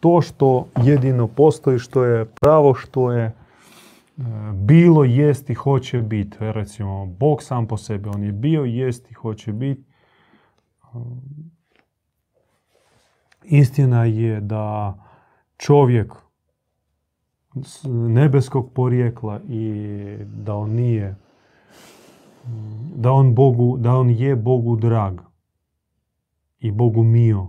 to 0.03 0.21
što 0.21 0.69
jedino 0.83 1.27
postoji, 1.27 1.79
što 1.79 2.05
je 2.05 2.25
pravo, 2.25 2.75
što 2.75 3.13
je 3.13 3.27
uh, 4.17 4.25
bilo, 4.55 5.05
jest 5.05 5.51
i 5.51 5.55
hoće 5.55 6.03
biti. 6.03 6.37
Recimo, 6.41 7.07
Bog 7.07 7.43
sam 7.43 7.67
po 7.67 7.77
sebi, 7.77 8.09
on 8.09 8.23
je 8.23 8.33
bio, 8.33 8.65
jest 8.65 9.11
i 9.11 9.15
hoće 9.15 9.53
biti. 9.53 9.83
Istina 13.45 14.05
je 14.05 14.41
da 14.41 14.95
čovjek 15.57 16.13
nebeskog 17.85 18.73
porijekla 18.73 19.41
i 19.49 20.17
da 20.25 20.55
on 20.55 20.71
nije 20.71 21.17
da 22.95 23.13
on 23.13 23.35
Bogu, 23.35 23.77
da 23.79 23.95
on 23.95 24.11
je 24.11 24.37
Bogu 24.37 24.77
drag 24.77 25.21
i 26.59 26.71
Bogu 26.71 27.03
mio. 27.03 27.47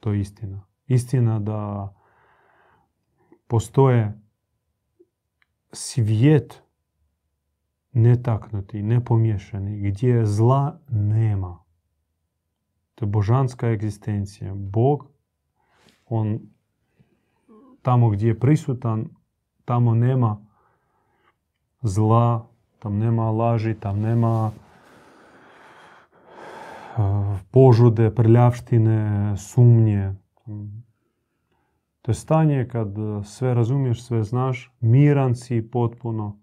To 0.00 0.12
je 0.12 0.20
istina. 0.20 0.71
Istina 0.92 1.38
da 1.38 1.92
postoje 3.46 4.20
svijet 5.72 6.62
netaknuti, 7.92 8.82
nepomiješani, 8.82 9.90
gdje 9.90 10.26
zla 10.26 10.80
nema. 10.88 11.58
To 12.94 13.04
je 13.04 13.08
božanska 13.08 13.68
egzistencija. 13.68 14.54
Bog, 14.54 15.06
on 16.06 16.40
tamo 17.82 18.10
gdje 18.10 18.28
je 18.28 18.40
prisutan, 18.40 19.08
tamo 19.64 19.94
nema 19.94 20.46
zla, 21.82 22.46
tam 22.78 22.98
nema 22.98 23.30
laži, 23.30 23.74
tam 23.74 24.00
nema 24.00 24.50
uh, 26.96 27.02
požude, 27.50 28.14
prljavštine, 28.14 29.34
sumnje. 29.36 30.21
To 32.02 32.10
je 32.10 32.14
stanje 32.14 32.68
kad 32.68 32.98
uh, 32.98 33.24
sve 33.24 33.54
razumiješ, 33.54 34.04
sve 34.04 34.22
znaš, 34.22 34.72
miran 34.80 35.34
si 35.34 35.70
potpuno 35.70 36.38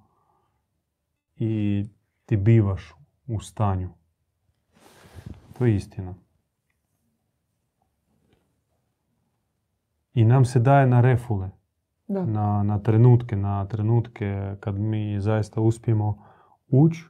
i 1.36 1.86
ti 2.26 2.38
bivaš 2.38 2.96
u 3.28 3.40
stanju. 3.40 3.90
To 5.58 5.66
je 5.66 5.76
istina. 5.76 6.14
I 10.14 10.26
nam 10.26 10.46
se 10.46 10.60
daje 10.60 10.88
na 10.88 11.02
refule, 11.02 11.50
Da. 12.08 12.26
na, 12.26 12.64
na 12.64 12.80
trenutke, 12.80 13.36
na 13.36 13.68
trenutke 13.68 14.56
kad 14.60 14.80
mi 14.80 15.22
zaista 15.22 15.62
uspijemo 15.62 16.26
ući 16.68 17.06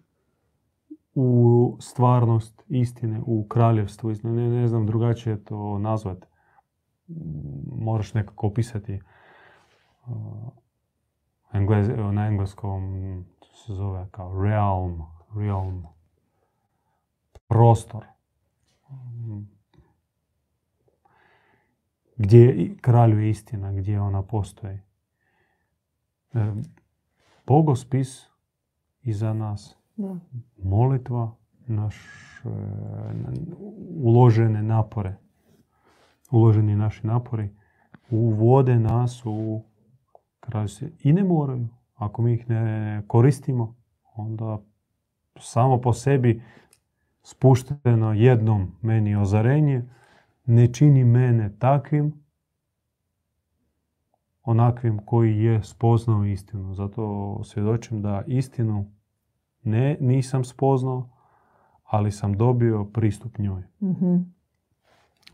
u 1.14 1.78
stvarnost 1.80 2.64
istine, 2.68 3.22
u 3.26 3.48
kraljevstvo. 3.48 4.14
Ne, 4.24 4.50
ne 4.50 4.68
znam 4.68 4.86
drugačije 4.86 5.44
to 5.44 5.80
nazvat. 5.80 6.26
Moraš 7.76 8.14
nekako 8.14 8.48
opisati 8.48 9.02
uh, 10.08 10.14
englez- 11.54 12.12
na 12.12 12.28
engleskom 12.28 13.26
to 13.40 13.48
se 13.56 13.74
zove 13.74 14.08
kao 14.12 14.44
realm, 14.44 15.02
realm, 15.36 15.84
prostor. 17.48 18.06
Gdje 22.16 22.76
kraljuje 22.82 23.30
istina, 23.30 23.72
gdje 23.74 24.02
ona 24.02 24.22
postoji. 24.24 24.80
E, 26.34 26.54
Bogospis 27.48 28.28
iza 29.02 29.34
nas, 29.34 29.78
da. 29.96 30.16
molitva, 30.64 31.36
naš 31.68 31.96
e, 32.46 32.50
uložene 34.04 34.64
napore, 34.64 35.16
uloženi 36.32 36.76
naši 36.76 37.08
napori 37.08 37.50
uvode 38.10 38.80
nas 38.80 39.22
u 39.26 39.64
kraljevstvo. 40.40 40.88
I 41.04 41.14
ne 41.14 41.24
moraju. 41.24 41.68
Ako 41.96 42.22
mi 42.22 42.34
ih 42.34 42.50
ne 42.50 43.04
koristimo, 43.08 43.76
onda 44.16 44.60
samo 45.40 45.82
po 45.82 45.94
sebi 45.94 46.42
spušteno 47.24 48.14
jednom 48.14 48.72
meni 48.82 49.16
ozarenje 49.16 49.84
ne 50.46 50.74
čini 50.74 51.04
mene 51.04 51.52
takvim 51.60 52.14
onakvim 54.44 55.00
koji 55.06 55.38
je 55.38 55.64
spoznao 55.64 56.26
istinu. 56.26 56.74
Zato 56.74 57.40
svjedočim 57.44 58.02
da 58.02 58.24
istinu 58.28 58.92
ne 59.64 59.98
nisam 60.00 60.44
spoznao, 60.44 61.10
ali 61.84 62.12
sam 62.12 62.34
dobio 62.34 62.86
pristup 62.86 63.38
njoj. 63.38 63.64
Mhm. 63.82 64.16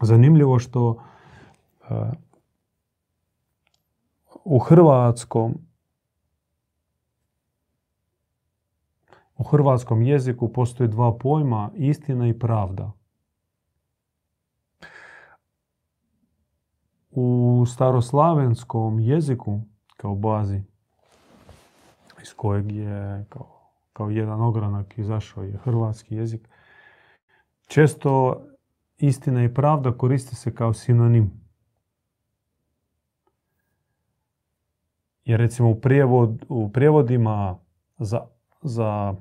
Zanimljivo 0.01 0.59
što 0.59 1.03
e, 1.89 1.93
u 4.43 4.59
hrvatskom 4.59 5.55
u 9.37 9.43
hrvatskom 9.43 10.01
jeziku 10.01 10.53
postoje 10.53 10.87
dva 10.87 11.17
pojma, 11.17 11.71
istina 11.75 12.27
i 12.27 12.39
pravda. 12.39 12.91
U 17.11 17.63
staroslavenskom 17.67 18.99
jeziku, 18.99 19.61
kao 19.97 20.15
bazi, 20.15 20.61
iz 22.21 22.33
kojeg 22.33 22.71
je 22.71 23.25
kao, 23.29 23.47
kao 23.93 24.09
jedan 24.09 24.41
ogranak 24.41 24.97
izašao 24.97 25.43
je 25.43 25.57
hrvatski 25.63 26.15
jezik, 26.15 26.49
često 27.67 28.41
istina 28.97 29.43
i 29.43 29.53
pravda 29.53 29.97
koristi 29.97 30.35
se 30.35 30.55
kao 30.55 30.73
sinonim. 30.73 31.31
Jer 35.23 35.39
recimo 35.39 35.69
u, 35.69 35.81
prijevod, 35.81 36.45
u 36.49 36.71
prijevodima 36.71 37.59
za, 37.97 38.21
za 38.61 39.15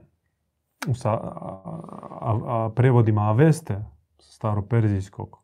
sa 0.92 1.10
a, 1.10 2.40
a, 2.46 2.70
prijevodima 2.74 3.22
Aveste, 3.22 3.84
staroperzijskog, 4.18 5.38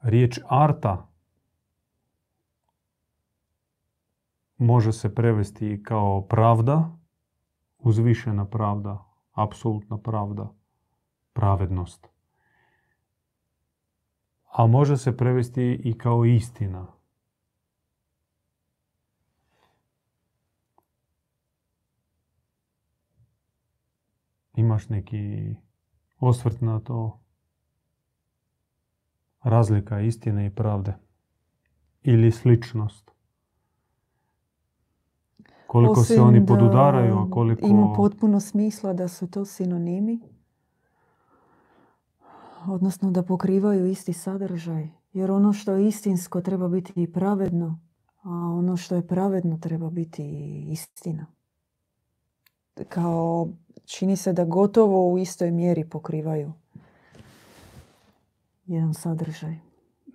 riječ 0.00 0.40
arta 0.48 1.08
može 4.58 4.92
se 4.92 5.14
prevesti 5.14 5.82
kao 5.82 6.22
pravda, 6.22 6.90
uzvišena 7.78 8.44
pravda, 8.44 9.04
apsolutna 9.32 9.98
pravda, 9.98 10.48
pravednost. 11.32 12.11
A 14.52 14.66
može 14.66 14.96
se 14.96 15.16
prevesti 15.16 15.80
i 15.84 15.98
kao 15.98 16.24
istina. 16.24 16.86
Imaš 24.54 24.88
neki 24.88 25.54
osvrt 26.20 26.60
na 26.60 26.80
to? 26.80 27.20
Razlika 29.42 30.00
istine 30.00 30.46
i 30.46 30.50
pravde. 30.50 30.94
Ili 32.02 32.30
sličnost. 32.30 33.10
Koliko 35.66 36.02
se 36.02 36.20
oni 36.20 36.40
da 36.40 36.46
podudaraju, 36.46 37.18
a 37.18 37.30
koliko... 37.30 37.66
Ima 37.66 37.92
potpuno 37.96 38.40
smisla 38.40 38.92
da 38.92 39.08
su 39.08 39.30
to 39.30 39.44
sinonimi. 39.44 40.20
Odnosno 42.66 43.10
da 43.10 43.22
pokrivaju 43.22 43.86
isti 43.86 44.12
sadržaj. 44.12 44.88
Jer 45.12 45.30
ono 45.30 45.52
što 45.52 45.72
je 45.72 45.88
istinsko 45.88 46.40
treba 46.40 46.68
biti 46.68 46.92
i 46.96 47.12
pravedno, 47.12 47.80
a 48.22 48.30
ono 48.30 48.76
što 48.76 48.94
je 48.94 49.06
pravedno 49.06 49.58
treba 49.58 49.90
biti 49.90 50.22
i 50.22 50.72
istina. 50.72 51.26
Kao 52.88 53.48
čini 53.84 54.16
se 54.16 54.32
da 54.32 54.44
gotovo 54.44 55.12
u 55.12 55.18
istoj 55.18 55.50
mjeri 55.50 55.88
pokrivaju 55.88 56.52
jedan 58.66 58.94
sadržaj. 58.94 59.56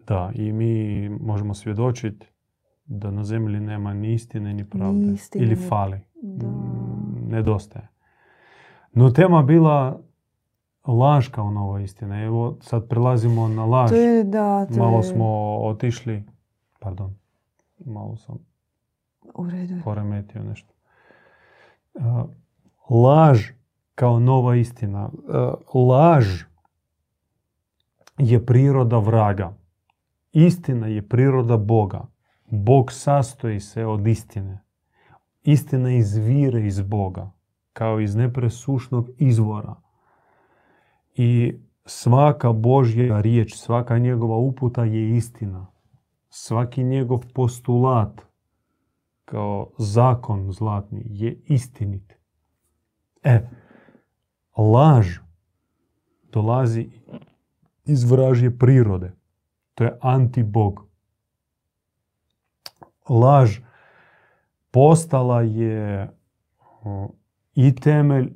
Da, 0.07 0.31
i 0.35 0.51
mi 0.51 1.09
možemo 1.09 1.53
svjedočiti 1.53 2.27
da 2.85 3.11
na 3.11 3.23
zemlji 3.23 3.59
nema 3.59 3.93
ni 3.93 4.13
istine 4.13 4.53
ni 4.53 4.69
pravde. 4.69 4.99
Ni 4.99 5.13
istine, 5.13 5.45
Ili 5.45 5.55
fali. 5.55 5.99
Da. 6.21 6.47
Mm, 6.47 7.29
Nedostaje. 7.29 7.87
No 8.93 9.11
tema 9.11 9.43
bila 9.43 10.01
laž 10.87 11.27
kao 11.27 11.51
nova 11.51 11.81
istina. 11.81 12.23
Evo 12.23 12.57
sad 12.61 12.87
prelazimo 12.87 13.47
na 13.47 13.65
laž. 13.65 13.89
To 13.89 13.95
je 13.95 14.23
da, 14.23 14.65
to 14.65 14.79
Malo 14.79 14.97
je 14.97 15.03
smo 15.03 15.57
otišli, 15.57 16.23
pardon, 16.79 17.15
malo 17.85 18.15
sam 18.17 18.37
u 19.35 19.49
redu. 19.49 19.73
poremetio 19.83 20.43
nešto. 20.43 20.73
Uh, 21.93 22.03
laž 22.89 23.49
kao 23.95 24.19
nova 24.19 24.55
istina. 24.55 25.09
Uh, 25.73 25.87
laž 25.87 26.43
je 28.17 28.45
priroda 28.45 28.97
vraga. 28.97 29.53
Istina 30.31 30.87
je 30.87 31.07
priroda 31.09 31.57
Boga. 31.57 32.05
Bog 32.51 32.91
sastoji 32.91 33.59
se 33.59 33.85
od 33.85 34.07
istine. 34.07 34.63
Istina 35.43 35.91
izvire 35.91 36.67
iz 36.67 36.81
Boga, 36.81 37.31
kao 37.73 37.99
iz 37.99 38.15
nepresušnog 38.15 39.09
izvora. 39.17 39.75
I 41.17 41.53
svaka 41.85 42.51
Božja 42.51 43.21
riječ, 43.21 43.55
svaka 43.55 43.97
njegova 43.97 44.37
uputa 44.37 44.83
je 44.83 45.17
istina. 45.17 45.67
Svaki 46.29 46.83
njegov 46.83 47.19
postulat 47.33 48.21
kao 49.25 49.69
zakon 49.77 50.51
zlatni 50.51 51.01
je 51.05 51.41
istinit. 51.45 52.13
E, 53.23 53.49
laž 54.57 55.19
dolazi 56.31 56.89
iz 57.85 58.11
vražje 58.11 58.57
prirode. 58.57 59.11
To 59.75 59.83
je 59.83 59.97
antibog. 60.01 60.87
Laž 63.09 63.59
postala 64.71 65.41
je 65.41 66.09
i 67.55 67.75
temelj 67.75 68.33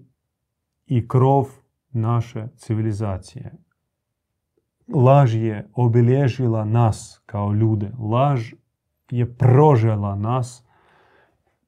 i 0.85 1.07
krov 1.07 1.60
naše 1.91 2.47
civilizacije. 2.55 3.53
Laž 4.87 5.35
je 5.35 5.69
obilježila 5.73 6.65
nas 6.65 7.21
kao 7.25 7.53
ljude. 7.53 7.91
Laž 7.99 8.53
je 9.11 9.35
prožela 9.35 10.15
nas 10.15 10.65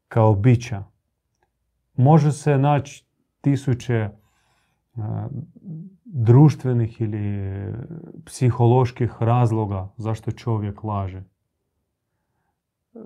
kao 0.07 0.35
bića. 0.35 0.83
Može 1.93 2.31
se 2.31 2.57
naći 2.57 3.05
tisuće 3.41 4.09
a, 4.95 5.27
društvenih 6.05 7.01
ili 7.01 7.63
psiholoških 8.25 9.11
razloga 9.19 9.93
zašto 9.97 10.31
čovjek 10.31 10.83
laže. 10.83 11.23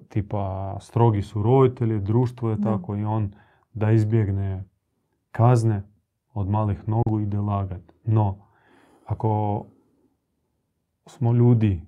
Tipa, 0.10 0.78
strogi 0.82 1.22
su 1.22 1.44
roditelji, 1.44 2.00
društvo 2.00 2.50
je 2.50 2.62
tako 2.62 2.96
i 2.96 3.04
on 3.04 3.34
da 3.74 3.92
izbjegne 3.92 4.64
kazne 5.32 5.84
od 6.38 6.50
malih 6.50 6.88
nogu 6.88 7.20
ide 7.20 7.40
lagat. 7.40 7.82
No, 8.04 8.38
ako 9.06 9.66
smo 11.06 11.34
ljudi 11.34 11.82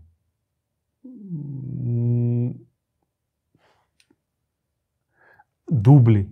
mm, 1.04 2.50
dubli, 5.68 6.30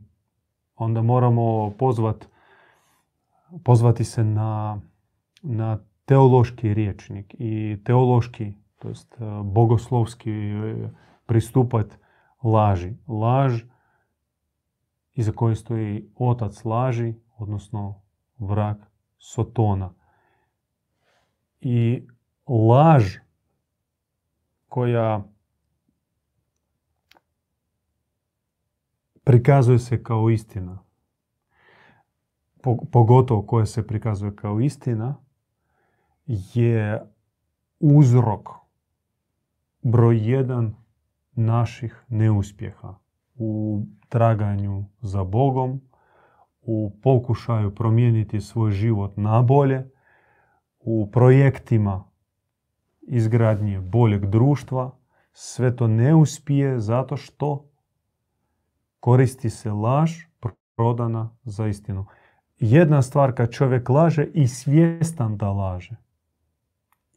onda 0.76 1.02
moramo 1.02 1.72
pozvat, 1.80 2.28
pozvati 3.64 4.04
se 4.04 4.24
na, 4.24 4.82
na 5.42 5.80
teološki 6.06 6.74
riječnik 6.74 7.36
i 7.40 7.78
teološki, 7.84 8.54
to 8.80 8.90
jest 8.90 9.14
e, 9.14 9.18
bogoslovski 9.44 10.32
e, 10.32 10.90
pristupat 11.26 11.98
laži. 12.44 12.94
Laž 13.08 13.64
iza 15.14 15.32
koje 15.32 15.56
stoji 15.56 16.10
otac 16.16 16.66
laži, 16.66 17.14
odnosno 17.38 18.07
vrag 18.40 18.78
Sotona. 19.18 19.94
I 21.62 22.08
laž 22.48 23.18
koja 24.68 25.24
prikazuje 29.24 29.80
se 29.80 30.04
kao 30.04 30.30
istina, 30.30 30.84
po- 32.62 32.86
pogotovo 32.92 33.42
koja 33.42 33.66
se 33.66 33.88
prikazuje 33.88 34.36
kao 34.36 34.60
istina, 34.60 35.16
je 36.54 37.02
uzrok 37.80 38.50
broj 39.82 40.20
naših 41.32 42.04
neuspjeha 42.08 42.96
u 43.36 43.82
traganju 44.10 44.86
za 45.02 45.24
Bogom, 45.24 45.82
u 46.68 46.92
pokušaju 47.04 47.76
promijeniti 47.76 48.42
svoj 48.42 48.72
život 48.72 49.18
na 49.18 49.42
bolje, 49.42 49.90
u 50.80 51.12
projektima 51.12 52.04
izgradnje 53.02 53.80
boljeg 53.80 54.26
društva, 54.26 54.92
sve 55.34 55.76
to 55.76 55.88
ne 55.88 56.16
uspije 56.16 56.80
zato 56.80 57.18
što 57.18 57.70
koristi 59.00 59.50
se 59.50 59.72
laž 59.72 60.12
prodana 60.76 61.38
za 61.44 61.68
istinu. 61.68 62.06
Jedna 62.60 63.02
stvar 63.02 63.34
kad 63.36 63.52
čovjek 63.52 63.90
laže 63.90 64.26
i 64.34 64.48
svjestan 64.48 65.38
da 65.38 65.52
laže. 65.52 65.96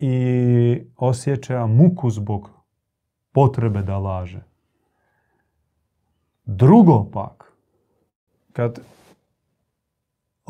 i 0.02 0.82
osjeća 0.96 1.66
muku 1.66 2.10
zbog 2.10 2.50
potrebe 3.32 3.82
da 3.82 3.98
laže. 3.98 4.42
Drugo 6.44 7.10
pak, 7.12 7.52
kad 8.52 8.80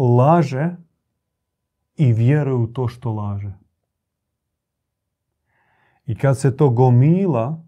laže 0.06 0.76
i 1.96 2.12
vjeruje 2.12 2.56
u 2.56 2.66
to 2.66 2.88
što 2.88 3.12
laže. 3.12 3.52
I 6.06 6.14
kad 6.14 6.38
se 6.38 6.56
to 6.56 6.70
gomila, 6.70 7.62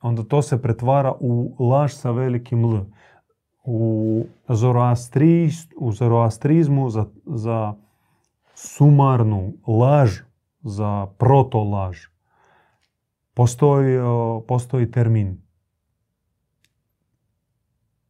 onda 0.00 0.24
to 0.24 0.42
se 0.42 0.62
pretvara 0.62 1.14
u 1.20 1.56
laž 1.58 1.92
sa 1.92 2.10
velikim 2.10 2.64
L. 2.64 2.84
U, 3.64 4.26
u 5.76 5.92
zoroastrizmu 5.92 6.90
za, 6.90 7.06
za 7.26 7.74
sumarnu 8.54 9.52
laž, 9.66 10.20
za 10.62 11.06
protolaž, 11.18 11.98
postoji, 13.34 13.98
postoji 14.48 14.90
termin. 14.90 15.42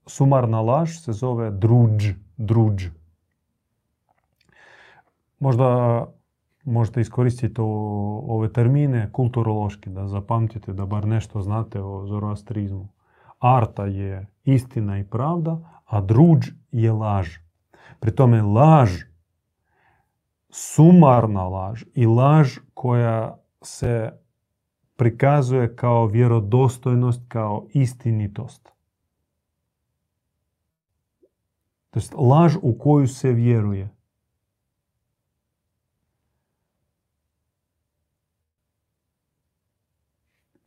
Sumarna 0.06 0.60
laž 0.60 0.98
se 0.98 1.12
zove 1.12 1.50
druđ, 1.50 2.14
druđ. 2.36 2.95
Možda 5.38 6.06
možete 6.64 7.00
iskoristiti 7.00 7.60
ove 7.60 8.52
termine 8.52 9.12
kulturološki, 9.12 9.90
da 9.90 10.08
zapamtite, 10.08 10.72
da 10.72 10.86
bar 10.86 11.06
nešto 11.06 11.42
znate 11.42 11.82
o 11.82 12.06
zoroastrizmu. 12.06 12.88
Arta 13.38 13.86
je 13.86 14.26
istina 14.44 14.98
i 14.98 15.04
pravda, 15.04 15.58
a 15.84 16.00
druđ 16.00 16.48
je 16.72 16.92
laž. 16.92 17.28
Pri 18.00 18.14
tome 18.14 18.42
laž, 18.42 18.90
sumarna 20.50 21.48
laž 21.48 21.84
i 21.94 22.06
laž 22.06 22.58
koja 22.74 23.38
se 23.62 24.12
prikazuje 24.96 25.76
kao 25.76 26.06
vjerodostojnost, 26.06 27.22
kao 27.28 27.66
istinitost. 27.72 28.72
To 31.90 31.98
jest 31.98 32.14
laž 32.18 32.56
u 32.62 32.78
koju 32.78 33.08
se 33.08 33.32
vjeruje. 33.32 33.95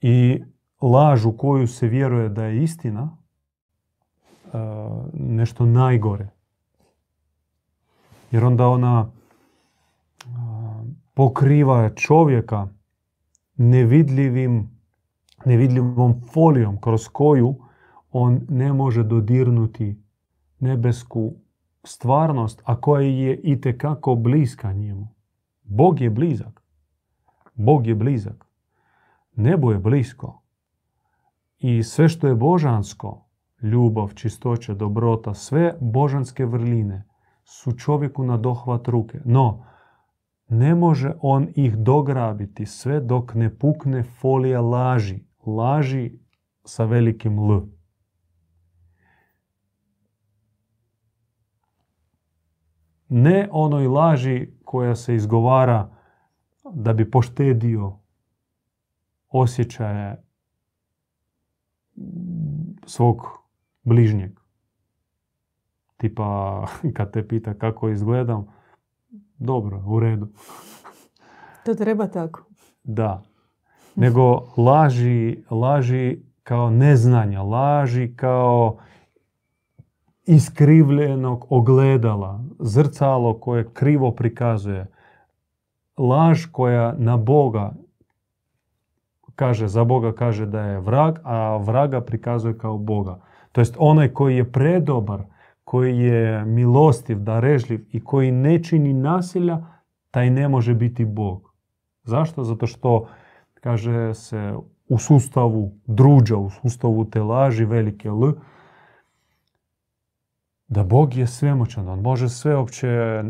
I 0.01 0.43
laž 0.81 1.25
u 1.25 1.37
koju 1.37 1.67
se 1.67 1.87
vjeruje 1.87 2.29
da 2.29 2.43
je 2.43 2.63
istina, 2.63 3.17
e, 4.53 4.57
nešto 5.13 5.65
najgore. 5.65 6.29
Jer 8.31 8.45
onda 8.45 8.67
ona 8.67 9.09
e, 9.09 10.25
pokriva 11.13 11.89
čovjeka 11.89 12.67
nevidljivim, 13.57 14.69
nevidljivom 15.45 16.21
folijom 16.33 16.81
kroz 16.81 17.07
koju 17.07 17.55
on 18.11 18.41
ne 18.49 18.73
može 18.73 19.03
dodirnuti 19.03 20.03
nebesku 20.59 21.33
stvarnost, 21.83 22.61
a 22.65 22.81
koja 22.81 23.01
je 23.01 23.39
itekako 23.43 24.15
bliska 24.15 24.73
njemu. 24.73 25.07
Bog 25.63 26.01
je 26.01 26.09
blizak. 26.09 26.63
Bog 27.55 27.87
je 27.87 27.95
blizak. 27.95 28.48
Nebo 29.39 29.71
je 29.71 29.79
blisko. 29.79 30.41
I 31.59 31.83
sve 31.83 32.09
što 32.09 32.27
je 32.27 32.35
božansko, 32.35 33.25
ljubav, 33.61 34.13
čistoća, 34.13 34.73
dobrota, 34.73 35.33
sve 35.33 35.77
božanske 35.81 36.45
vrline 36.45 37.05
su 37.43 37.71
čovjeku 37.71 38.23
na 38.23 38.37
dohvat 38.37 38.87
ruke. 38.87 39.19
No, 39.25 39.65
ne 40.49 40.75
može 40.75 41.13
on 41.21 41.47
ih 41.55 41.77
dograbiti 41.77 42.65
sve 42.65 42.99
dok 42.99 43.33
ne 43.33 43.57
pukne 43.57 44.03
folija 44.03 44.61
laži. 44.61 45.25
Laži 45.45 46.19
sa 46.63 46.85
velikim 46.85 47.39
L. 47.39 47.61
Ne 53.09 53.49
onoj 53.51 53.87
laži 53.87 54.53
koja 54.65 54.95
se 54.95 55.15
izgovara 55.15 55.89
da 56.73 56.93
bi 56.93 57.11
poštedio 57.11 57.99
osjećaje 59.29 60.23
svog 62.85 63.27
bližnjeg. 63.83 64.39
Tipa, 65.97 66.65
kad 66.95 67.11
te 67.11 67.27
pita 67.27 67.53
kako 67.53 67.89
izgledam, 67.89 68.47
dobro, 69.37 69.83
u 69.87 69.99
redu. 69.99 70.27
To 71.65 71.75
treba 71.75 72.07
tako. 72.07 72.45
Da. 72.83 73.23
Nego 73.95 74.47
laži, 74.57 75.43
laži 75.49 76.19
kao 76.43 76.69
neznanja, 76.69 77.41
laži 77.41 78.13
kao 78.15 78.77
iskrivljenog 80.25 81.45
ogledala, 81.49 82.43
zrcalo 82.59 83.39
koje 83.39 83.73
krivo 83.73 84.11
prikazuje, 84.11 84.87
laž 85.97 86.45
koja 86.51 86.95
na 86.97 87.17
Boga 87.17 87.73
kaže, 89.39 89.67
za 89.67 89.83
Boga 89.83 90.11
kaže 90.11 90.45
da 90.45 90.61
je 90.61 90.79
vrag, 90.79 91.19
a 91.23 91.57
vraga 91.57 92.01
prikazuje 92.01 92.57
kao 92.57 92.77
Boga. 92.77 93.19
To 93.51 93.61
jest 93.61 93.75
onaj 93.79 94.09
koji 94.13 94.37
je 94.37 94.51
predobar, 94.51 95.23
koji 95.63 95.97
je 95.97 96.45
milostiv, 96.45 97.19
darežljiv 97.19 97.85
i 97.91 98.03
koji 98.03 98.31
ne 98.31 98.63
čini 98.63 98.93
nasilja, 98.93 99.61
taj 100.11 100.29
ne 100.29 100.47
može 100.49 100.73
biti 100.73 101.05
Bog. 101.05 101.53
Zašto? 102.03 102.43
Zato 102.43 102.67
što, 102.67 103.07
kaže 103.61 104.13
se, 104.13 104.53
u 104.89 104.97
sustavu 104.97 105.71
druđa, 105.85 106.37
u 106.37 106.49
sustavu 106.49 107.05
te 107.05 107.21
laži, 107.21 107.65
velike 107.65 108.07
L, 108.07 108.33
da 110.67 110.83
Bog 110.83 111.15
je 111.15 111.27
svemoćan, 111.27 111.89
on 111.89 112.01
može 112.01 112.29
sve 112.29 112.55
opće 112.55 113.23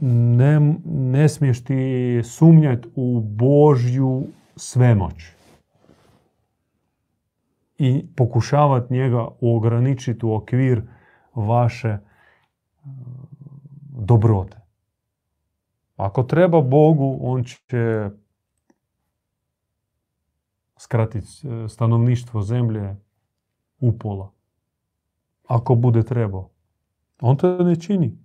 ne, 0.00 0.60
ne 0.84 1.28
smiješ 1.28 1.64
ti 1.64 2.20
sumnjati 2.24 2.88
u 2.94 3.20
Božju 3.20 4.26
svemoć 4.60 5.24
i 7.78 8.06
pokušavati 8.16 8.94
njega 8.94 9.28
ograničiti 9.40 10.26
u 10.26 10.34
okvir 10.34 10.82
vaše 11.34 11.88
e, 11.88 12.00
dobrote. 13.82 14.60
Ako 15.96 16.22
treba 16.22 16.60
Bogu, 16.60 17.18
on 17.20 17.44
će 17.44 18.10
skratiti 20.76 21.26
e, 21.26 21.68
stanovništvo 21.68 22.42
zemlje 22.42 22.96
u 23.80 23.98
pola. 23.98 24.32
Ako 25.46 25.74
bude 25.74 26.02
trebao. 26.02 26.50
On 27.20 27.36
to 27.36 27.64
ne 27.64 27.76
čini. 27.76 28.18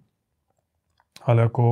Ali 1.26 1.42
ako 1.42 1.64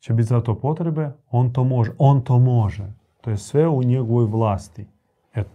će 0.00 0.14
biti 0.14 0.28
za 0.28 0.40
to 0.40 0.54
potrebe, 0.60 1.10
on 1.30 1.52
to 1.52 1.64
može. 1.64 1.92
On 1.98 2.24
to 2.24 2.38
može. 2.38 2.92
To 3.20 3.30
je 3.30 3.36
sve 3.36 3.68
u 3.68 3.82
njegovoj 3.82 4.24
vlasti. 4.24 4.86
Eto. 5.34 5.50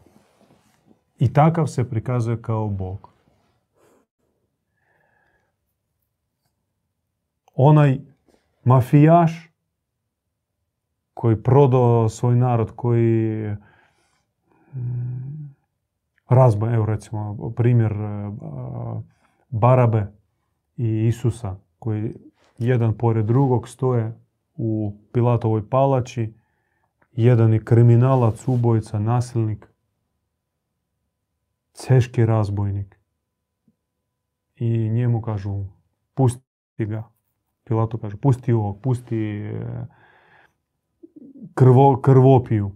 I 1.19 1.33
takav 1.33 1.67
se 1.67 1.89
prikazuje 1.89 2.41
kao 2.41 2.67
Bog. 2.67 3.09
Onaj 7.55 7.99
mafijaš 8.63 9.49
koji 11.13 11.43
prodao 11.43 12.09
svoj 12.09 12.35
narod, 12.35 12.71
koji 12.75 13.47
mm, 14.73 15.55
razba, 16.29 16.73
evo 16.73 16.85
recimo 16.85 17.51
primjer 17.55 17.91
e, 17.91 18.31
Barabe 19.49 20.07
i 20.77 21.07
Isusa, 21.07 21.55
koji 21.79 22.13
jedan 22.57 22.97
pored 22.97 23.25
drugog 23.25 23.67
stoje 23.67 24.22
u 24.55 24.97
Pilatovoj 25.11 25.69
palači, 25.69 26.33
jedan 27.11 27.53
je 27.53 27.65
kriminalac, 27.65 28.47
ubojica, 28.47 28.99
nasilnik, 28.99 29.67
ceški 31.73 32.25
razbojnik. 32.25 32.99
I 34.55 34.89
njemu 34.89 35.21
kažu, 35.21 35.65
pusti 36.13 36.43
ga. 36.77 37.03
Pilato 37.63 37.97
kaže, 37.97 38.17
pusti 38.17 38.53
ovog, 38.53 38.81
pusti 38.81 39.17
e, 39.17 39.85
krvo, 41.53 42.01
krvopiju 42.01 42.71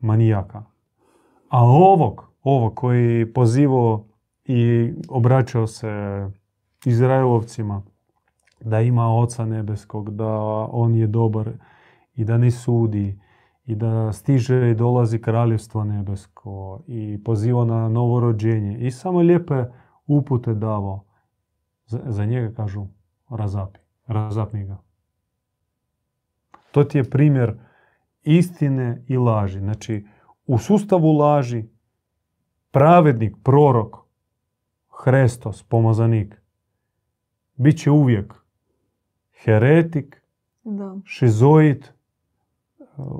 manijaka. 0.00 0.64
A 1.48 1.64
ovog, 1.64 2.28
ovog 2.42 2.74
koji 2.74 3.32
pozivao 3.32 4.04
i 4.44 4.92
obraćao 5.08 5.66
se 5.66 5.88
Izraelovcima, 6.84 7.82
da 8.60 8.80
ima 8.80 9.16
Oca 9.16 9.44
Nebeskog, 9.44 10.10
da 10.10 10.28
On 10.70 10.94
je 10.94 11.06
dobar 11.06 11.50
i 12.14 12.24
da 12.24 12.38
ne 12.38 12.50
sudi 12.50 13.20
i 13.66 13.74
da 13.74 14.12
stiže 14.12 14.70
i 14.70 14.74
dolazi 14.74 15.18
Kraljevstvo 15.18 15.84
Nebesko 15.84 16.80
i 16.86 17.20
poziva 17.24 17.64
na 17.64 17.88
novorođenje 17.88 18.78
i 18.78 18.90
samo 18.90 19.20
lijepe 19.20 19.64
upute 20.06 20.54
davo. 20.54 21.04
Za, 21.86 22.00
za 22.06 22.24
njega 22.24 22.54
kažu 22.54 22.86
razapi, 23.30 23.78
razapni 24.06 24.64
ga. 24.64 24.78
To 26.72 26.84
ti 26.84 26.98
je 26.98 27.10
primjer 27.10 27.58
istine 28.22 29.04
i 29.06 29.16
laži. 29.16 29.58
Znači, 29.58 30.06
u 30.46 30.58
sustavu 30.58 31.12
laži 31.12 31.64
pravednik, 32.70 33.36
prorok, 33.44 33.96
Hrestos, 35.04 35.62
pomazanik, 35.62 36.42
bit 37.56 37.78
će 37.78 37.90
uvijek 37.90 38.34
heretik, 39.44 40.22
Da. 40.64 40.96
šizoid, 41.04 41.88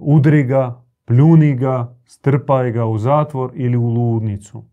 udri 0.00 0.42
ga, 0.42 0.82
pljuni 1.04 1.54
ga, 1.56 1.94
strpaj 2.04 2.72
ga 2.72 2.86
u 2.86 2.98
zatvor 2.98 3.50
ili 3.54 3.76
u 3.76 3.86
ludnicu. 3.86 4.64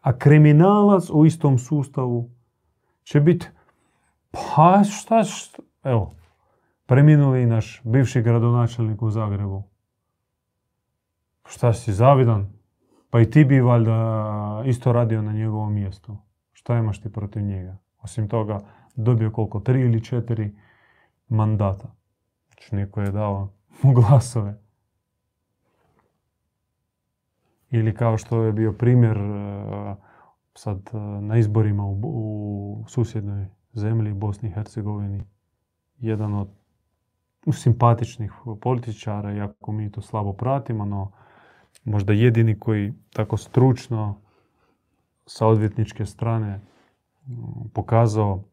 A 0.00 0.18
kriminalac 0.18 1.10
u 1.10 1.26
istom 1.26 1.58
sustavu 1.58 2.30
će 3.02 3.20
biti, 3.20 3.48
pa 4.30 4.82
šta, 4.84 5.24
šta, 5.24 5.62
evo, 5.84 6.10
preminuli 6.86 7.46
naš 7.46 7.80
bivši 7.84 8.22
gradonačelnik 8.22 9.02
u 9.02 9.10
Zagrebu. 9.10 9.62
Šta 11.48 11.72
si 11.72 11.92
zavidan? 11.92 12.52
Pa 13.10 13.20
i 13.20 13.30
ti 13.30 13.44
bi 13.44 13.60
valjda 13.60 14.62
isto 14.66 14.92
radio 14.92 15.22
na 15.22 15.32
njegovom 15.32 15.74
mjestu. 15.74 16.16
Šta 16.52 16.78
imaš 16.78 17.00
ti 17.00 17.12
protiv 17.12 17.42
njega? 17.42 17.76
Osim 18.02 18.28
toga, 18.28 18.60
dobio 18.96 19.30
koliko? 19.30 19.60
Tri 19.60 19.80
ili 19.80 20.04
četiri 20.04 20.54
mandata. 21.30 21.94
Znači, 22.46 22.76
neko 22.76 23.00
je 23.00 23.10
dao 23.10 23.48
mu 23.82 23.92
glasove. 24.00 24.60
Ili 27.70 27.94
kao 27.94 28.18
što 28.18 28.42
je 28.42 28.52
bio 28.52 28.72
primjer 28.72 29.16
e, 29.16 29.96
sad 30.54 30.90
e, 30.92 30.98
na 30.98 31.36
izborima 31.36 31.84
u, 31.84 32.00
u 32.02 32.84
susjednoj 32.88 33.46
zemlji, 33.72 34.12
Bosni 34.12 34.48
i 34.48 34.52
Hercegovini, 34.52 35.24
jedan 35.98 36.34
od 36.34 36.48
simpatičnih 37.52 38.32
političara, 38.60 39.32
iako 39.32 39.72
mi 39.72 39.92
to 39.92 40.02
slabo 40.02 40.32
pratimo, 40.32 40.84
no 40.84 41.12
možda 41.84 42.12
jedini 42.12 42.58
koji 42.58 42.94
tako 43.12 43.36
stručno 43.36 44.20
sa 45.26 45.46
odvjetničke 45.46 46.06
strane 46.06 46.60
pokazao 47.72 48.44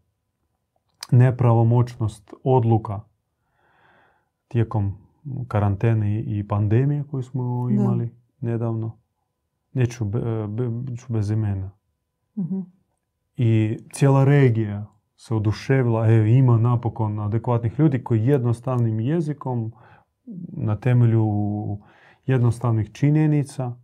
nepravomoćnost 1.11 2.33
odluka 2.43 3.01
tijekom 4.47 4.97
karantene 5.47 6.19
i 6.21 6.47
pandemije 6.47 7.03
koju 7.11 7.23
smo 7.23 7.67
Da. 7.67 7.73
imali 7.73 8.11
nedavno. 8.39 8.97
Neću 9.73 10.05
be- 10.05 10.47
be- 10.47 10.95
ću 10.97 11.13
bez 11.13 11.29
imena. 11.29 11.71
Mhm. 12.37 12.59
I 13.37 13.77
cijela 13.93 14.23
regija 14.23 14.85
se 15.15 15.35
oduševila, 15.35 16.07
e, 16.07 16.29
ima 16.37 16.57
napokon 16.57 17.19
adekvatnih 17.19 17.79
ljudi 17.79 18.03
koji 18.03 18.25
jednostavnim 18.25 18.99
jezikom 18.99 19.71
na 20.53 20.75
temelju 20.75 21.27
jednostavnih 22.25 22.91
činjenica 22.91 23.75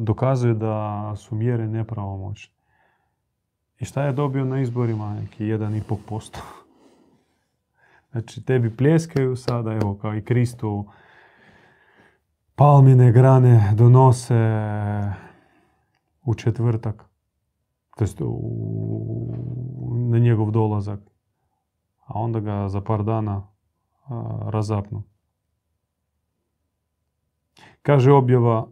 dokazuju 0.00 0.54
da 0.54 1.12
su 1.16 1.34
mjere 1.34 1.68
nepravomoćne. 1.68 2.59
I 3.80 3.84
šta 3.84 4.02
je 4.02 4.12
dobio 4.12 4.44
na 4.44 4.60
izborima? 4.60 5.14
Neki 5.14 5.44
1,5%. 5.44 6.38
Znači, 8.10 8.44
tebi 8.44 8.76
pljeskaju 8.76 9.36
sada, 9.36 9.72
evo, 9.72 9.98
kao 10.02 10.16
i 10.16 10.24
Kristu, 10.24 10.86
palmine 12.54 13.12
grane 13.12 13.72
donose 13.74 14.34
u 16.24 16.34
četvrtak, 16.34 17.04
to 17.96 18.04
jest 18.04 18.20
na 20.10 20.18
njegov 20.18 20.50
dolazak, 20.50 21.00
a 22.06 22.18
onda 22.20 22.40
ga 22.40 22.68
za 22.68 22.80
par 22.80 23.04
dana 23.04 23.48
a, 24.04 24.38
razapnu. 24.46 25.02
Kaže 27.82 28.12
objava 28.12 28.68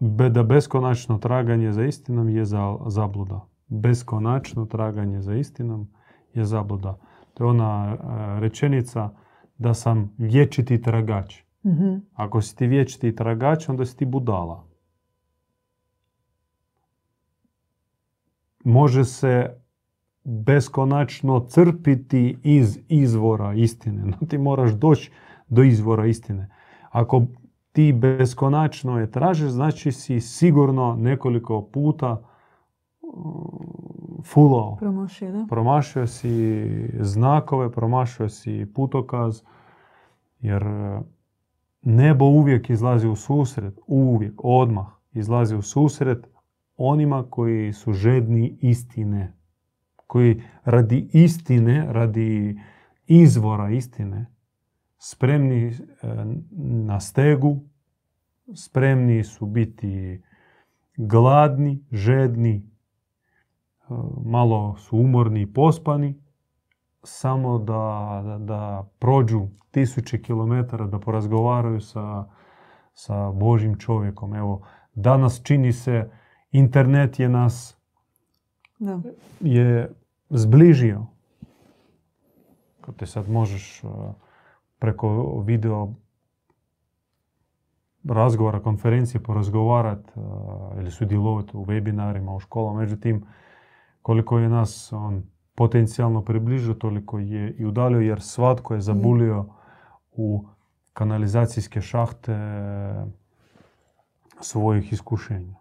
da 0.00 0.42
beskonačno 0.42 1.18
traganje 1.18 1.72
za 1.72 1.84
istinom 1.84 2.28
je 2.28 2.44
za, 2.44 2.76
zabluda. 2.86 3.48
Beskonačno 3.68 4.66
traganje 4.66 5.22
za 5.22 5.34
istinom 5.34 5.88
je 6.34 6.44
zabluda. 6.44 6.98
To 7.34 7.44
je 7.44 7.50
ona 7.50 7.96
a, 8.00 8.38
rečenica 8.40 9.10
da 9.58 9.74
sam 9.74 10.14
vječiti 10.18 10.82
tragač. 10.82 11.42
Mhm. 11.66 11.94
Ako 12.14 12.40
si 12.40 12.56
ti 12.56 12.66
vječiti 12.66 13.16
tragač, 13.16 13.68
onda 13.68 13.84
si 13.84 13.96
ti 13.96 14.04
budala. 14.04 14.64
Može 18.64 19.04
se 19.04 19.60
beskonačno 20.24 21.40
crpiti 21.40 22.38
iz 22.42 22.78
izvora 22.88 23.54
istine. 23.54 24.04
No 24.04 24.16
ti 24.28 24.38
moraš 24.38 24.72
doći 24.72 25.10
do 25.48 25.62
izvora 25.62 26.06
istine. 26.06 26.50
Ako 26.90 27.26
ti 27.72 27.92
beskonačno 27.92 28.98
je 28.98 29.10
tražiš, 29.10 29.50
znači 29.50 29.92
si 29.92 30.20
sigurno 30.20 30.96
nekoliko 30.98 31.62
puta 31.62 32.12
uh, 32.12 33.78
fulao. 34.24 34.76
Promašio, 34.76 35.32
da? 35.32 35.46
Promašio 35.48 36.06
si 36.06 36.66
znakove, 37.00 37.72
promašio 37.72 38.28
si 38.28 38.66
putokaz, 38.74 39.42
jer 40.40 40.62
e, 40.62 41.00
nebo 41.82 42.24
uvijek 42.24 42.70
izlazi 42.70 43.08
u 43.08 43.16
susret, 43.16 43.78
uvijek, 43.86 44.40
odmah 44.44 44.86
izlazi 45.12 45.56
u 45.56 45.62
susret 45.62 46.26
onima 46.76 47.24
koji 47.30 47.72
su 47.72 47.92
žedni 47.92 48.58
istine, 48.60 49.36
koji 50.06 50.42
radi 50.64 51.08
istine, 51.12 51.86
radi 51.92 52.60
izvora 53.06 53.70
istine, 53.70 54.26
spremni 54.98 55.66
e, 55.66 55.74
na 56.86 57.00
stegu, 57.00 57.60
spremni 58.54 59.24
su 59.24 59.46
biti 59.46 60.22
gladni, 60.96 61.84
žedni, 61.92 62.56
e, 62.56 62.64
malo 64.24 64.76
su 64.76 64.96
umorni 64.96 65.42
i 65.42 65.52
pospani, 65.52 66.22
samo 67.02 67.58
da, 67.58 68.22
da, 68.24 68.38
da 68.38 68.90
prođu 68.98 69.48
tisuće 69.70 70.22
kilometara, 70.22 70.86
da 70.86 70.98
porazgovaraju 70.98 71.80
sa, 71.80 72.24
sa 72.94 73.30
Božim 73.30 73.78
čovjekom. 73.78 74.34
Evo, 74.34 74.66
danas 74.94 75.42
čini 75.42 75.72
se, 75.72 76.10
internet 76.50 77.18
je 77.20 77.28
nas 77.28 77.78
Da. 78.78 79.00
je 79.40 79.92
zbližio. 80.30 81.06
Kad 82.80 82.96
te 82.96 83.06
sad 83.06 83.30
možeš 83.30 83.84
uh, 83.84 83.90
preko 84.78 85.40
video 85.46 85.94
razgovora, 88.04 88.62
konferencije 88.62 89.22
porazgovarati 89.22 90.10
ili 90.78 90.90
sudjelovati 90.90 91.56
u 91.56 91.64
webinarima, 91.64 92.36
u 92.36 92.40
školama. 92.40 92.80
Međutim, 92.80 93.24
koliko 94.02 94.38
je 94.38 94.48
nas 94.48 94.92
on 94.92 95.22
potencijalno 95.54 96.22
približio, 96.22 96.74
toliko 96.74 97.18
je 97.18 97.54
i 97.58 97.66
udalio, 97.66 98.00
jer 98.00 98.20
svatko 98.20 98.74
je 98.74 98.80
zabulio 98.80 99.46
u 100.12 100.46
kanalizacijske 100.92 101.80
šahte 101.80 102.36
svojih 104.40 104.92
iskušenja. 104.92 105.54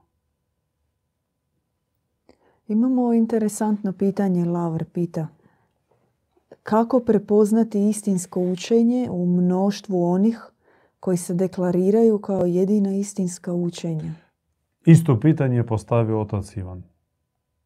Imamo 2.67 3.13
interesantno 3.13 3.93
pitanje, 3.93 4.45
Lavr 4.45 4.85
pita. 4.85 5.27
Kako 6.63 6.99
prepoznati 6.99 7.89
istinsko 7.89 8.41
učenje 8.41 9.07
u 9.11 9.25
mnoštvu 9.25 10.03
onih 10.03 10.51
koji 10.99 11.17
se 11.17 11.33
deklariraju 11.33 12.19
kao 12.19 12.45
jedina 12.45 12.95
istinska 12.95 13.53
učenja? 13.53 14.11
Isto 14.85 15.19
pitanje 15.19 15.55
je 15.55 15.67
postavio 15.67 16.21
otac 16.21 16.57
Ivan. 16.57 16.83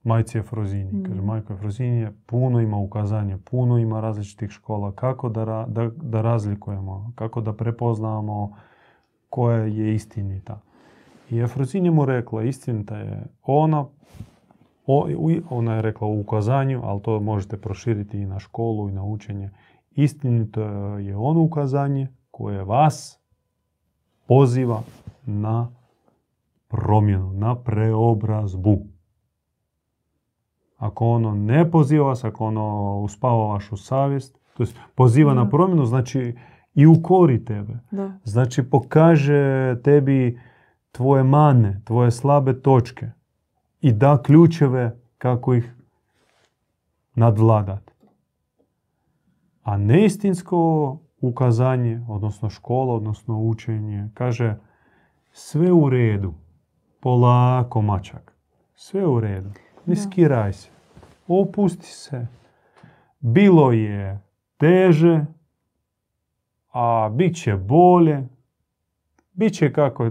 Majci 0.03 0.37
Efrozini. 0.37 0.91
Mm. 0.93 1.03
Kaže, 1.03 1.21
majko 1.21 1.53
Efrozini 1.53 2.07
puno 2.25 2.59
ima 2.59 2.77
ukazanja, 2.77 3.37
puno 3.49 3.77
ima 3.77 4.01
različitih 4.01 4.49
škola. 4.49 4.91
Kako 4.91 5.29
da, 5.29 5.43
ra- 5.43 5.67
da, 5.67 5.89
da 5.95 6.21
razlikujemo, 6.21 7.11
kako 7.15 7.41
da 7.41 7.53
prepoznamo 7.53 8.55
koja 9.29 9.57
je 9.57 9.95
istinita. 9.95 10.59
I 11.29 11.39
Efrozini 11.39 11.91
mu 11.91 12.05
rekla, 12.05 12.43
istinita 12.43 12.97
je 12.97 13.23
ona, 13.43 13.85
o, 14.87 15.07
ona 15.49 15.75
je 15.75 15.81
rekla 15.81 16.07
u 16.07 16.19
ukazanju, 16.19 16.81
ali 16.83 17.01
to 17.01 17.19
možete 17.19 17.57
proširiti 17.57 18.19
i 18.19 18.25
na 18.25 18.39
školu 18.39 18.89
i 18.89 18.91
na 18.91 19.03
učenje. 19.03 19.49
Istinito 19.91 20.61
je 20.97 21.17
ono 21.17 21.41
ukazanje 21.41 22.07
koje 22.31 22.63
vas 22.63 23.19
poziva 24.27 24.81
na 25.25 25.71
promjenu, 26.67 27.33
na 27.33 27.55
preobrazbu. 27.55 28.77
Ako 30.77 31.07
ono 31.07 31.35
ne 31.35 31.71
poziva 31.71 32.07
vas, 32.07 32.23
ako 32.23 32.45
ono 32.45 32.97
uspava 32.99 33.47
vašu 33.47 33.77
savjest, 33.77 34.39
to 34.57 34.63
poziva 34.95 35.33
na 35.33 35.43
Da. 35.43 35.49
promjenu, 35.49 35.85
znači 35.85 36.35
i 36.73 36.87
ukori 36.87 37.45
tebe. 37.45 37.79
Da. 37.91 38.11
Znači 38.23 38.63
pokaže 38.63 39.75
tebi 39.83 40.39
tvoje 40.91 41.23
mane, 41.23 41.81
tvoje 41.85 42.11
slabe 42.11 42.61
točke 42.61 43.09
i 43.81 43.93
da 43.93 44.21
ključeve 44.23 44.99
kako 45.17 45.53
ih 45.53 45.73
nadvladati. 47.15 47.93
A 49.63 49.77
neistinsko 49.77 50.97
ukazanje, 51.21 52.05
odnosno 52.09 52.49
škola, 52.49 52.95
odnosno 52.95 53.39
učenje, 53.39 54.09
kaže 54.13 54.57
sve 55.31 55.71
u 55.71 55.89
redu, 55.89 56.33
polako 56.99 57.81
mačak, 57.81 58.33
sve 58.75 59.07
u 59.07 59.19
redu, 59.19 59.49
ne 59.85 59.95
Da. 59.95 60.01
skiraj 60.01 60.53
se, 60.53 60.69
opusti 61.27 61.87
se. 61.87 62.27
Bilo 63.19 63.71
je 63.71 64.21
teže, 64.57 65.25
a 66.71 67.09
bit 67.13 67.35
će 67.35 67.55
bolje, 67.55 68.27
bit 69.33 69.53
će 69.53 69.73
kako, 69.73 70.09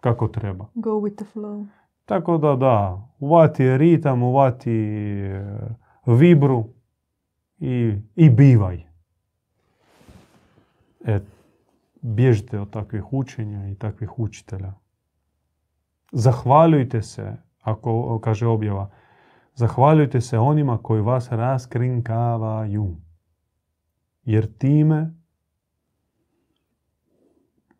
kako 0.00 0.28
treba. 0.28 0.66
Go 0.74 0.90
with 0.90 1.14
the 1.16 1.24
flow. 1.34 1.66
Tako 2.10 2.38
da 2.38 2.56
da, 2.56 3.08
uvati 3.18 3.76
ritam, 3.78 4.22
uvati 4.22 4.72
e, 4.72 5.44
vibru 6.06 6.64
i, 7.58 7.94
i 8.16 8.30
bivaj. 8.30 8.82
E, 11.04 11.20
bježite 12.02 12.60
od 12.60 12.70
takvih 12.70 13.12
učenja 13.12 13.68
i 13.68 13.74
takvih 13.74 14.18
učitelja. 14.18 14.72
Zahvaljujte 16.12 17.02
se, 17.02 17.36
ako 17.60 18.18
kaže 18.18 18.46
objava, 18.46 18.90
zahvaljujte 19.54 20.20
se 20.20 20.38
onima 20.38 20.78
koji 20.82 21.02
vas 21.02 21.28
raskrinkavaju. 21.30 22.96
Jer 24.24 24.52
time 24.58 25.14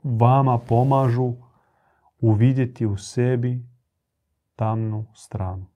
vama 0.02 0.58
pomažu 0.58 1.32
uvidjeti 2.20 2.86
u 2.86 2.96
sebi 2.96 3.69
tamnu 4.61 5.06
stranu. 5.14 5.66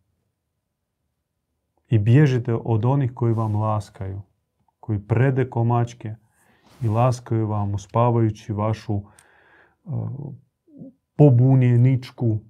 I 1.89 1.99
bježite 1.99 2.55
od 2.55 2.85
onih 2.85 3.13
koji 3.15 3.33
vam 3.33 3.57
laskaju, 3.57 4.23
koji 4.81 4.99
prede 4.99 5.51
komačke 5.51 6.15
i 6.83 6.89
laskaju 6.89 7.47
vam 7.47 7.75
uspavajući 7.75 8.53
vašu 8.53 8.95
uh, 8.95 10.11
pobunjeničku 11.17 12.27
uh, 12.27 12.43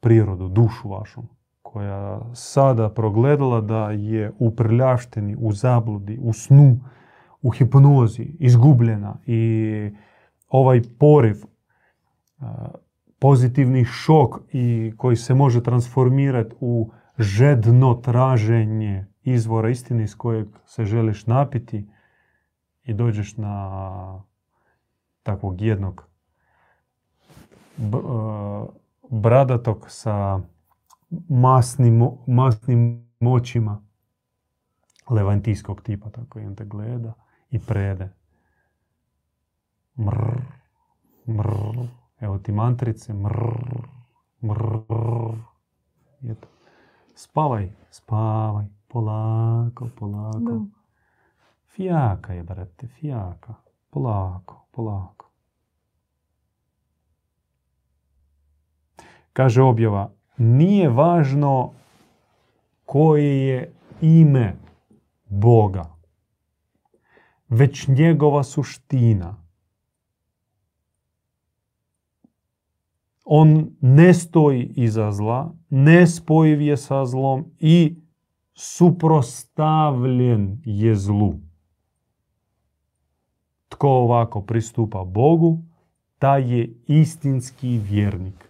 prirodu, 0.00 0.48
dušu 0.48 0.88
vašu, 0.88 1.22
koja 1.62 2.34
sada 2.34 2.88
progledala 2.88 3.60
da 3.60 3.90
je 3.90 4.32
u 4.38 4.50
prljavštini, 4.50 5.36
u 5.38 5.52
zabludi, 5.52 6.18
u 6.22 6.32
snu, 6.32 6.80
u 7.42 7.50
hipnozi, 7.50 8.36
izgubljena 8.38 9.18
i 9.26 9.90
ovaj 10.48 10.82
poriv 10.98 11.36
uh, 11.44 12.46
pozitivni 13.18 13.84
šok 13.84 14.40
i 14.52 14.92
koji 14.96 15.16
se 15.16 15.34
može 15.34 15.62
transformirati 15.62 16.54
u 16.60 16.90
žedno 17.18 17.94
traženje 17.94 19.06
izvora 19.22 19.70
istine 19.70 20.04
iz 20.04 20.16
kojeg 20.16 20.46
se 20.66 20.84
želiš 20.84 21.26
napiti 21.26 21.88
i 22.84 22.94
dođeš 22.94 23.36
na 23.36 24.22
takvog 25.22 25.60
jednog 25.60 26.08
e, 27.78 27.82
bradatog 29.10 29.86
sa 29.88 30.40
masnim, 31.28 32.10
masnim 32.26 33.10
moćima 33.20 33.82
levantijskog 35.10 35.82
tipa, 35.82 36.10
tako 36.10 36.38
on 36.38 36.54
te 36.54 36.64
gleda 36.64 37.12
i 37.50 37.58
prede. 37.58 38.08
Mrr, 39.98 40.42
mrr, 41.26 41.88
Evo 42.20 42.38
ti 42.38 42.52
mantrice. 42.52 43.12
Mrr, 43.12 43.88
mrr. 44.42 45.36
I 46.20 46.30
eto. 46.30 46.48
Spavaj, 47.14 47.72
spavaj. 47.90 48.66
Polako, 48.88 49.88
polako. 49.98 50.38
Da. 50.40 50.60
Fijaka 51.68 52.32
je, 52.32 52.42
brate, 52.42 52.86
fijaka. 52.86 53.54
Polako, 53.90 54.66
polako. 54.70 55.30
Kaže 59.32 59.62
objava, 59.62 60.10
nije 60.36 60.88
važno 60.88 61.72
koje 62.84 63.46
je 63.48 63.72
ime 64.00 64.56
Boga, 65.28 65.84
već 67.48 67.88
njegova 67.88 68.42
suština. 68.42 69.45
On 73.28 73.70
ne 73.80 74.14
stoji 74.14 74.72
iza 74.76 75.12
zla, 75.12 75.52
nespojiv 75.70 76.60
je 76.60 76.76
sa 76.76 77.04
zlom 77.04 77.44
i 77.58 77.96
suprostavljen 78.54 80.62
je 80.64 80.94
zlu. 80.94 81.34
Tko 83.68 83.88
ovako 83.88 84.42
pristupa 84.42 85.04
Bogu, 85.04 85.62
taj 86.18 86.58
je 86.58 86.74
istinski 86.86 87.78
vjernik. 87.78 88.48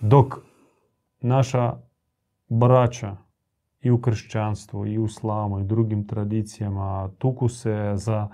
Dok 0.00 0.34
naša 1.20 1.74
braća 2.48 3.16
i 3.80 3.90
u 3.90 4.00
kršćanstvu 4.00 4.86
i 4.86 4.98
u 4.98 5.04
islamu 5.04 5.60
i 5.60 5.64
drugim 5.64 6.06
tradicijama 6.06 7.10
tuku 7.18 7.48
se 7.48 7.92
za 7.94 8.28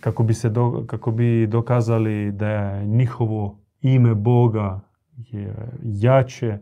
kako 0.00 0.22
bi, 0.22 0.34
se 0.34 0.50
do, 0.50 0.84
kako 0.86 1.10
bi 1.10 1.46
dokazali 1.46 2.32
da 2.32 2.48
je 2.48 2.86
njihovo 2.86 3.58
ime 3.80 4.14
Boga 4.14 4.80
je 5.16 5.54
jače, 5.82 6.58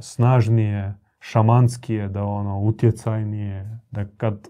snažnije, 0.00 0.94
šamanskije, 1.20 2.08
da 2.08 2.24
ono 2.24 2.60
utjecajnije, 2.60 3.80
da 3.90 4.04
kad 4.16 4.48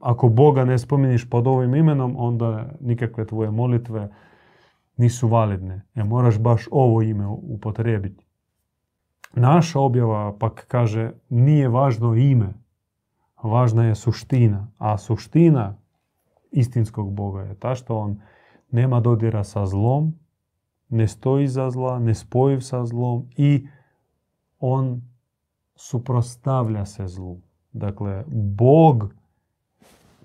ako 0.00 0.28
Boga 0.28 0.64
ne 0.64 0.78
spomeniš 0.78 1.30
pod 1.30 1.46
ovim 1.46 1.74
imenom, 1.74 2.14
onda 2.18 2.70
nikakve 2.80 3.26
tvoje 3.26 3.50
molitve 3.50 4.08
nisu 4.96 5.28
validne. 5.28 5.82
Jer 5.94 6.06
moraš 6.06 6.38
baš 6.38 6.68
ovo 6.70 7.02
ime 7.02 7.26
upotrijebiti. 7.26 8.26
Naša 9.34 9.80
objava 9.80 10.36
pak 10.38 10.64
kaže 10.68 11.12
nije 11.28 11.68
važno 11.68 12.14
ime, 12.14 12.54
važna 13.42 13.84
je 13.84 13.94
suština. 13.94 14.68
A 14.78 14.98
suština 14.98 15.76
istinskog 16.54 17.12
Boga 17.12 17.42
je 17.42 17.54
ta 17.54 17.74
što 17.74 17.96
on 17.98 18.20
nema 18.70 19.00
dodira 19.00 19.44
sa 19.44 19.66
zlom, 19.66 20.14
ne 20.88 21.08
stoji 21.08 21.48
za 21.48 21.70
zla, 21.70 21.98
ne 21.98 22.14
spojiv 22.14 22.60
sa 22.60 22.84
zlom 22.86 23.28
i 23.36 23.66
on 24.60 25.02
suprostavlja 25.76 26.86
se 26.86 27.08
zlu. 27.08 27.40
Dakle, 27.72 28.24
Bog, 28.32 29.14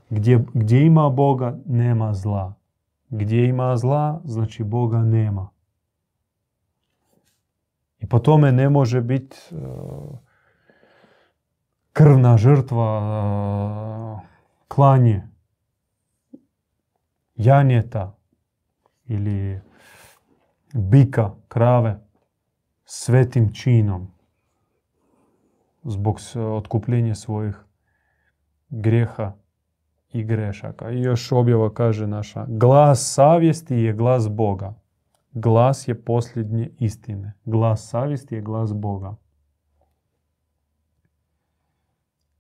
gdje, 0.10 0.46
gdje 0.54 0.86
ima 0.86 1.10
Boga, 1.10 1.58
nema 1.66 2.14
zla. 2.14 2.54
Gdje 3.10 3.48
ima 3.48 3.78
zla, 3.78 4.22
znači 4.24 4.64
Boga 4.64 5.04
nema. 5.04 5.50
I 8.00 8.06
po 8.06 8.20
tome 8.20 8.52
ne 8.52 8.70
može 8.70 9.02
biti 9.02 9.38
uh, 9.52 10.18
krvna 11.94 12.38
žrtva, 12.38 13.00
uh, 14.14 14.20
klanje, 14.68 15.29
janjeta 17.40 18.16
ili 19.06 19.62
bika, 20.74 21.32
krave 21.48 22.00
svetim 22.86 23.54
činom 23.54 24.12
zbog 25.84 26.20
otkupljenja 26.36 27.16
svojih 27.16 27.56
grijeha 28.70 29.34
i 30.14 30.24
grešaka. 30.24 30.92
I 30.92 31.02
još 31.02 31.32
objava 31.32 31.74
kaže 31.74 32.08
naša, 32.08 32.46
glas 32.48 33.14
savjesti 33.14 33.76
je 33.76 33.94
glas 33.94 34.30
Boga. 34.30 34.74
Glas 35.32 35.88
je 35.88 36.06
posljednje 36.06 36.72
istine. 36.80 37.34
Glas 37.46 37.90
savjesti 37.90 38.36
je 38.36 38.42
glas 38.42 38.74
Boga. 38.74 39.16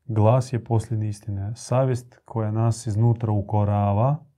Glas 0.05 0.53
je 0.53 0.63
posljednje 0.63 1.09
istine. 1.09 1.51
Savjest 1.55 2.19
koja 2.25 2.51
nas 2.51 2.87
iznutra 2.87 3.31
ukorava, 3.31 4.28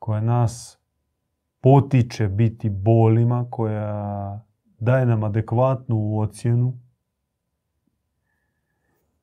koja 0.00 0.20
nas 0.20 0.78
potiče 1.60 2.28
biti 2.28 2.70
bolima, 2.70 3.46
koja 3.50 4.40
daje 4.78 5.06
nam 5.06 5.24
adekvatnu 5.24 6.18
ocjenu 6.18 6.78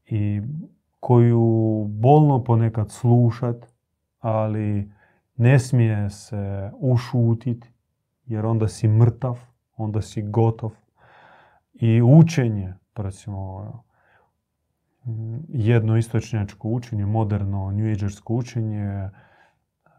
i 0.06 0.42
koju 1.00 1.86
bolno 1.90 2.44
ponekad 2.44 2.92
slušat, 2.92 3.56
ali 4.20 4.92
ne 5.36 5.60
smije 5.60 6.10
se 6.10 6.72
ušutiti, 6.80 7.72
jer 8.26 8.46
onda 8.46 8.68
si 8.68 8.88
mrtav, 8.88 9.40
onda 9.76 10.02
si 10.02 10.22
gotov. 10.22 10.72
I 11.74 12.02
učenje, 12.02 12.74
recimo, 12.96 13.72
jedno 15.48 15.98
istočnjačko 15.98 16.70
učenje, 16.70 17.06
moderno 17.06 17.72
new 17.72 17.92
agersko 17.92 18.34
učenje, 18.34 19.10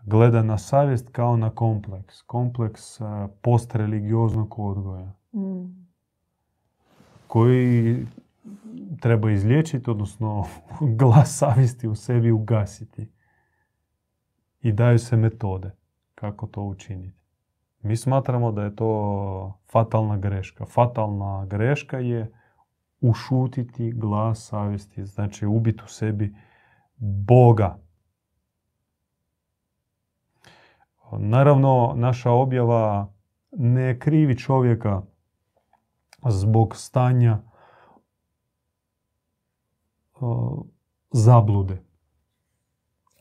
gleda 0.08 0.42
na 0.42 0.58
savjest 0.58 1.08
kao 1.12 1.36
na 1.36 1.50
kompleks. 1.50 2.22
Kompleks 2.22 2.98
postreligioznog 3.42 4.58
odgoja. 4.58 5.12
Mm. 5.32 5.88
Koji 7.26 8.06
treba 9.00 9.30
izliječiti, 9.30 9.90
odnosno 9.90 10.44
glas 11.00 11.38
savjesti 11.38 11.88
u 11.88 11.94
sebi 11.94 12.30
ugasiti. 12.30 13.08
I 14.60 14.72
daju 14.72 14.98
se 14.98 15.16
metode 15.16 15.70
kako 16.14 16.46
to 16.46 16.62
učiniti. 16.62 17.18
Mi 17.82 17.96
smatramo 17.96 18.52
da 18.52 18.62
je 18.62 18.76
to 18.76 19.60
fatalna 19.72 20.16
greška. 20.16 20.64
Fatalna 20.64 21.46
greška 21.46 21.98
je 21.98 22.32
ušutiti 23.00 23.92
glas 23.92 24.48
savjesti, 24.48 25.04
znači 25.04 25.46
ubiti 25.46 25.82
u 25.84 25.88
sebi 25.88 26.34
Boga. 26.96 27.78
Naravno, 31.12 31.92
naša 31.96 32.30
objava 32.30 33.12
ne 33.52 33.98
krivi 33.98 34.38
čovjeka 34.38 35.02
zbog 36.28 36.76
stanja 36.76 37.38
zablude 41.10 41.82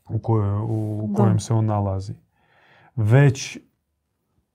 u, 0.08 0.20
u 1.02 1.14
kojem 1.16 1.38
se 1.38 1.54
on 1.54 1.64
nalazi. 1.64 2.14
Već 2.96 3.58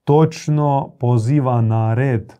točno 0.04 0.92
poziva 1.00 1.60
na 1.60 1.94
red 1.94 2.32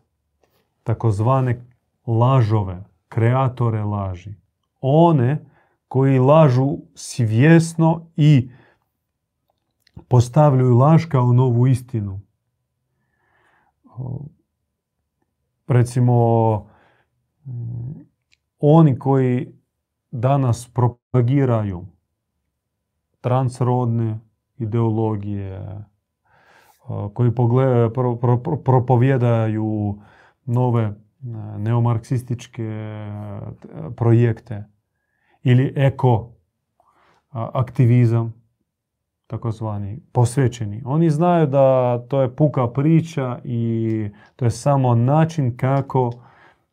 takozvane 0.83 1.67
lažove, 2.07 2.85
kreatore 3.09 3.83
laži. 3.83 4.35
One 4.81 5.45
koji 5.89 6.19
lažu 6.19 6.79
svjesno 6.95 8.07
i 8.17 8.51
postavljaju 10.09 10.77
laž 10.77 11.05
kao 11.09 11.33
novu 11.33 11.67
istinu. 11.67 12.21
Recimo, 15.67 16.15
oni 18.59 18.99
koji 18.99 19.55
danas 20.11 20.71
propagiraju 20.75 21.87
transrodne 23.21 24.21
ideologije, 24.57 25.85
koji 27.15 27.33
propovjedaju 28.65 29.99
nove 30.45 30.95
neomarksističke 31.59 32.71
projekte 33.97 34.65
ili 35.43 35.73
eko 35.77 36.33
aktivizam, 37.31 38.44
takozvani 39.27 40.01
posvećeni. 40.13 40.83
Oni 40.85 41.11
znaju 41.11 41.47
da 41.47 41.99
to 42.09 42.23
je 42.23 42.37
puka 42.37 42.69
priča 42.69 43.39
i 43.45 44.11
to 44.37 44.45
je 44.45 44.51
samo 44.51 44.95
način 44.95 45.57
kako 45.57 46.11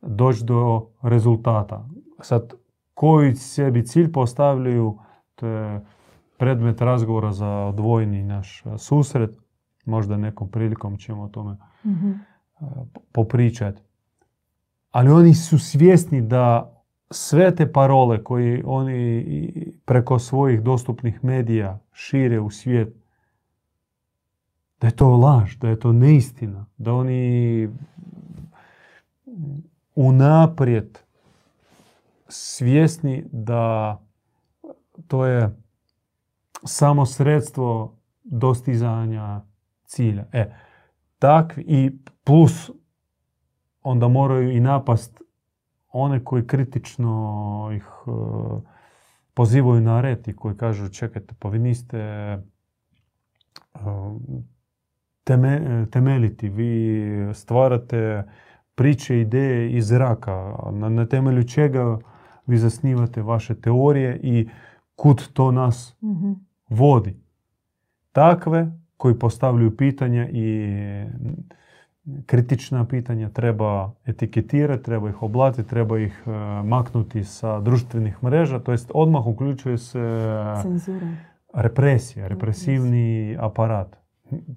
doći 0.01 0.45
do 0.45 0.87
rezultata. 1.01 1.89
Sad, 2.21 2.53
koji 2.93 3.35
sebi 3.35 3.85
cilj 3.85 4.11
postavljaju, 4.11 4.97
to 5.35 5.47
je 5.47 5.85
predmet 6.37 6.81
razgovora 6.81 7.31
za 7.31 7.49
odvojni 7.49 8.23
naš 8.23 8.63
susret. 8.77 9.37
Možda 9.85 10.17
nekom 10.17 10.51
prilikom 10.51 10.97
ćemo 10.97 11.23
o 11.23 11.27
tome 11.27 11.57
mm 11.85 12.11
popričati. 13.11 13.81
Ali 14.91 15.09
oni 15.09 15.33
su 15.33 15.59
svjesni 15.59 16.21
da 16.21 16.73
sve 17.11 17.55
te 17.55 17.71
parole 17.71 18.23
koje 18.23 18.63
oni 18.65 19.71
preko 19.85 20.19
svojih 20.19 20.61
dostupnih 20.61 21.23
medija 21.23 21.79
šire 21.93 22.39
u 22.39 22.49
svijet, 22.49 22.95
da 24.81 24.87
je 24.87 24.95
to 24.95 25.09
laž, 25.09 25.55
da 25.55 25.69
je 25.69 25.79
to 25.79 25.93
neistina, 25.93 26.65
da 26.77 26.93
oni 26.93 27.69
unaprijed 29.95 30.99
svjesni 32.27 33.25
da 33.31 33.97
to 35.07 35.25
je 35.25 35.57
samo 36.63 37.05
sredstvo 37.05 37.97
dostizanja 38.23 39.41
cilja. 39.85 40.25
E, 40.31 40.55
takvi 41.19 41.63
i 41.67 41.91
plus 42.23 42.71
onda 43.83 44.07
moraju 44.07 44.51
i 44.51 44.59
napast 44.59 45.21
one 45.91 46.23
koji 46.23 46.47
kritično 46.47 47.69
ih 47.73 47.85
e, 48.07 48.11
pozivaju 49.33 49.81
na 49.81 50.01
red 50.01 50.27
i 50.27 50.35
koji 50.35 50.57
kažu 50.57 50.89
čekajte, 50.89 51.33
pa 51.39 51.49
vi 51.49 51.59
niste 51.59 51.97
e, 51.97 52.39
temeljiti, 55.91 56.49
vi 56.49 57.33
stvarate 57.33 58.23
priče, 58.75 59.21
ideje 59.21 59.71
iz 59.71 59.87
zraka, 59.87 60.55
na, 60.71 60.89
na 60.89 61.05
temelju 61.05 61.43
čega 61.43 61.97
vi 62.45 62.57
zasnivate 62.57 63.21
vaše 63.21 63.61
teorije 63.61 64.19
i 64.23 64.49
kud 64.95 65.27
to 65.33 65.51
nas 65.51 65.97
mhm. 66.03 66.31
vodi. 66.69 67.15
Takve 68.11 68.71
koji 68.97 69.19
postavljaju 69.19 69.77
pitanja 69.77 70.29
i 70.29 70.69
kritična 72.25 72.85
pitanja 72.85 73.29
treba 73.29 73.91
etiketirati, 74.05 74.83
treba 74.83 75.09
ih 75.09 75.23
oblatiti, 75.23 75.69
treba 75.69 75.99
ih 75.99 76.23
e, 76.25 76.31
maknuti 76.63 77.23
sa 77.23 77.59
društvenih 77.59 78.23
mreža, 78.23 78.59
to 78.59 78.71
jest 78.71 78.91
odmah 78.93 79.27
uključuje 79.27 79.77
se 79.77 79.99
Cenzura. 80.61 81.07
represija, 81.53 82.27
represivni 82.27 83.37
aparat. 83.39 83.97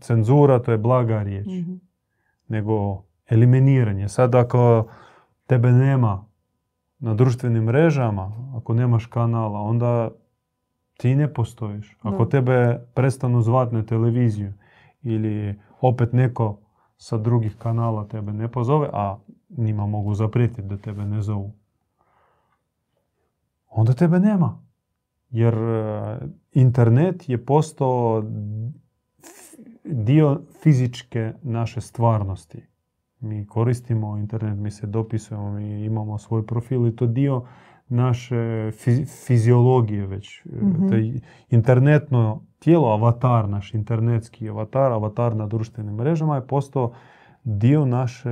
Cenzura 0.01 0.59
to 0.59 0.73
je 0.73 0.79
blaga 0.79 1.23
riječ, 1.23 1.47
mhm. 1.47 1.73
nego 2.49 3.03
eliminiranje. 3.29 4.09
Sad 4.09 4.35
ako 4.35 4.87
tebe 5.47 5.73
nema 5.73 6.25
na 6.99 7.15
društvenim 7.15 7.65
mrežama, 7.65 8.33
ako 8.57 8.75
nemaš 8.75 9.07
kanala, 9.07 9.61
onda 9.61 10.11
ti 10.97 11.17
ne 11.17 11.33
postojiš. 11.33 11.97
Ako 12.03 12.27
tebe 12.27 12.87
prestanu 12.95 13.43
zvati 13.43 13.75
na 13.75 13.83
televiziju 13.83 14.53
ili 15.03 15.61
opet 15.81 16.13
neko 16.13 16.59
sa 17.05 17.19
drugih 17.19 17.57
kanala 17.59 18.09
tebe 18.09 18.33
ne 18.33 18.49
pozove, 18.49 18.89
a 18.93 19.19
njima 19.57 19.87
mogu 19.87 20.15
zaprijeti 20.15 20.63
da 20.63 20.77
tebe 20.77 21.05
ne 21.05 21.23
zovu, 21.23 21.53
onda 23.71 23.93
tebe 23.93 24.19
nema. 24.21 24.63
Jer 25.31 25.55
e, 25.55 26.19
internet 26.53 27.29
je 27.29 27.45
postao 27.45 28.25
dio 29.85 30.41
fizičke 30.63 31.33
naše 31.43 31.81
stvarnosti. 31.81 32.63
Mi 33.21 33.47
koristimo 33.47 34.17
internet, 34.17 34.59
mi 34.59 34.71
se 34.71 34.87
dopisujemo, 34.87 35.51
mi 35.51 35.85
imamo 35.85 36.19
svoj 36.19 36.47
profil 36.47 36.87
i 36.87 36.97
to 36.97 37.07
dio 37.07 37.47
naše 37.95 38.71
fiziologije 39.27 40.07
već. 40.07 40.45
mm 40.45 41.21
internetno 41.51 42.43
tijelo, 42.59 42.93
avatar, 42.93 43.49
naš 43.49 43.75
internetski 43.75 44.49
avatar, 44.49 44.93
avatar 44.93 45.37
na 45.37 45.47
društvenim 45.47 45.95
mrežama 45.95 46.37
je 46.37 46.47
postao 46.47 46.93
dio 47.45 47.85
naše, 47.85 48.31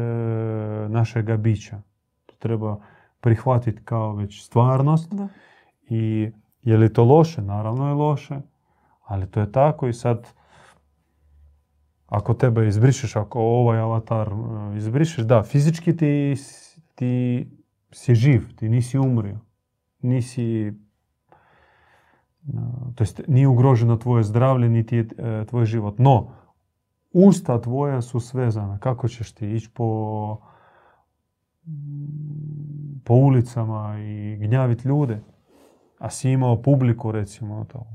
našega 0.89 1.37
bića. 1.37 1.83
To 2.27 2.35
treba 2.39 2.77
prihvatiti 3.21 3.83
kao 3.85 4.15
već 4.15 4.45
stvarnost. 4.45 5.15
Da. 5.15 5.29
I 5.89 6.33
je 6.63 6.77
li 6.77 6.93
to 6.93 7.05
loše? 7.05 7.43
Naravno 7.43 7.89
je 7.89 7.95
loše. 7.95 8.41
Ali 9.05 9.31
to 9.31 9.41
je 9.41 9.53
tako 9.53 9.89
i 9.89 9.93
sad 9.93 10.33
ako 12.07 12.35
tebe 12.35 12.69
izbrišeš, 12.69 13.17
ako 13.17 13.41
ovaj 13.41 13.79
avatar 13.79 14.29
e, 14.29 14.77
izbrišeš, 14.77 15.25
da, 15.25 15.43
fizički 15.43 15.97
ti, 15.97 16.35
ti 16.95 17.47
si 17.93 18.15
živ, 18.15 18.57
ti 18.57 18.69
nisi 18.69 18.99
umrio. 18.99 19.39
Nisi, 20.03 20.73
to 22.95 23.03
jest 23.05 23.21
nije 23.29 23.49
ugroženo 23.49 23.97
tvoje 23.97 24.25
zdravlje, 24.25 24.69
niti 24.69 24.99
e, 24.99 25.45
tvoj 25.49 25.67
život. 25.67 25.99
No, 25.99 26.31
usta 27.13 27.61
tvoja 27.61 28.03
su 28.03 28.21
svezana. 28.21 28.79
Kako 28.79 29.09
ćeš 29.09 29.33
ti 29.33 29.51
ići 29.51 29.71
po, 29.75 30.39
po 33.05 33.15
ulicama 33.15 33.99
i 33.99 34.37
gnjaviti 34.37 34.89
ljude? 34.89 35.21
A 35.99 36.11
si 36.11 36.31
imao 36.31 36.63
publiku, 36.63 37.13
recimo, 37.13 37.65
to, 37.65 37.87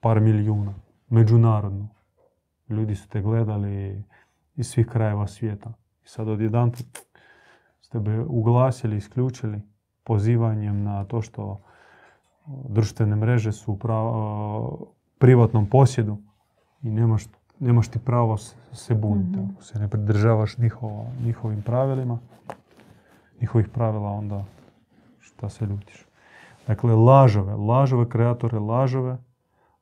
par 0.00 0.20
milijuna, 0.20 0.74
međunarodnu. 1.08 1.88
Ljudi 2.68 2.94
su 2.94 3.08
te 3.08 3.22
gledali 3.22 4.04
iz 4.56 4.66
svih 4.66 4.86
krajeva 4.86 5.26
svijeta. 5.26 5.72
I 6.04 6.08
sad 6.08 6.28
odjedan 6.28 6.72
ste 7.80 8.00
be 8.00 8.20
uglasili, 8.20 8.96
isključili 8.96 9.71
pozivanjem 10.04 10.82
na 10.84 11.04
to 11.04 11.22
što 11.22 11.60
društvene 12.46 13.16
mreže 13.16 13.52
su 13.52 13.72
u 13.72 13.78
privatnom 15.18 15.66
posjedu 15.66 16.18
i 16.82 16.90
nemaš, 16.90 17.24
nemaš 17.58 17.88
ti 17.88 17.98
pravo 17.98 18.36
se 18.72 18.94
buniti. 18.94 19.38
mm 19.38 19.50
Ako 19.54 19.62
se 19.62 19.78
ne 19.78 19.88
pridržavaš 19.88 20.58
njihovo, 20.58 21.06
njihovim 21.24 21.62
pravilima, 21.62 22.18
njihovih 23.40 23.68
pravila, 23.68 24.10
onda 24.10 24.44
šta 25.20 25.48
se 25.48 25.66
ljutiš. 25.66 26.06
Dakle, 26.66 26.94
lažove, 26.94 27.54
lažove 27.54 28.08
kreatore, 28.08 28.58
lažove, 28.58 29.18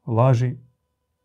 laži 0.07 0.57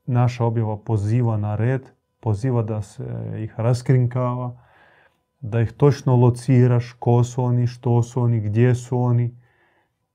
naša 0.06 0.46
objava 0.46 0.78
poziva 0.78 1.38
na 1.38 1.56
red, 1.56 1.90
poziva 2.20 2.64
da 2.64 2.82
se 2.82 3.34
ih 3.38 3.54
raskrinkava, 3.58 4.65
da 5.50 5.62
ih 5.62 5.72
točno 5.72 6.16
lociraš 6.16 6.94
ko 7.00 7.24
su 7.24 7.44
oni, 7.44 7.68
što 7.68 8.04
su 8.04 8.22
oni, 8.22 8.40
gdje 8.40 8.76
su 8.76 9.00
oni, 9.00 9.38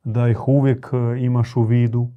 da 0.04 0.28
ih 0.28 0.48
uvijek 0.48 0.90
e, 0.92 1.24
imaš 1.24 1.56
u 1.56 1.62
vidu, 1.62 2.08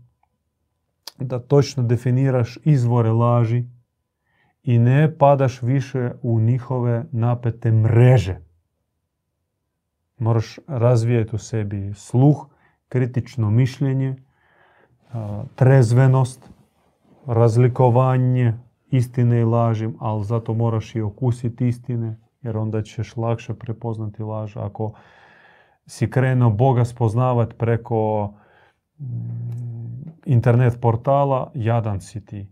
da 1.19 1.39
točno 1.39 1.83
definiraš 1.83 2.57
izvore 2.63 3.11
laži 3.11 3.65
i 4.63 4.79
ne 4.79 5.17
padaš 5.17 5.61
više 5.61 6.11
u 6.21 6.39
njihove 6.39 7.05
napete 7.11 7.71
mreže. 7.71 8.37
Moraš 10.17 10.59
razvijeti 10.67 11.35
u 11.35 11.39
sebi 11.39 11.93
sluh, 11.95 12.47
kritično 12.89 13.49
mišljenje, 13.49 14.09
e, 14.09 14.17
trezvenost, 15.55 16.49
razlikovanje 17.25 18.53
istine 18.91 19.39
i 19.39 19.43
laži, 19.43 19.89
ali 19.99 20.23
zato 20.23 20.53
moraš 20.53 20.95
i 20.95 21.01
okusiti 21.01 21.67
istine, 21.67 22.22
jer 22.43 22.57
onda 22.57 22.81
ćeš 22.81 23.17
lakše 23.17 23.53
prepoznati 23.53 24.23
laž. 24.23 24.57
Ako 24.57 24.93
si 25.85 26.09
krenuo 26.09 26.49
Boga 26.49 26.85
spoznavat 26.85 27.57
preko 27.57 28.33
mm, 28.99 29.05
internet 30.25 30.81
portala, 30.81 31.51
jadan 31.53 32.01
si 32.01 32.25
ti. 32.25 32.51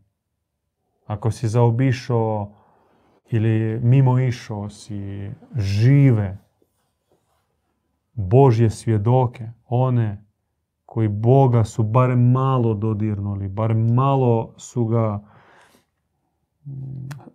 Ako 1.06 1.32
si 1.32 1.48
zaobišao 1.48 2.54
ili 3.30 3.80
mimo 3.84 4.20
išao 4.20 4.70
si 4.70 5.32
žive 5.56 6.38
Božje 8.14 8.70
svjedoke, 8.70 9.50
one 9.66 10.26
koji 10.86 11.08
Boga 11.08 11.64
su 11.64 11.84
barem 11.84 12.32
malo 12.32 12.74
dodirnuli, 12.74 13.48
barem 13.48 13.94
malo 13.94 14.54
su 14.58 14.86
ga 14.86 15.20
mm, 16.66 16.72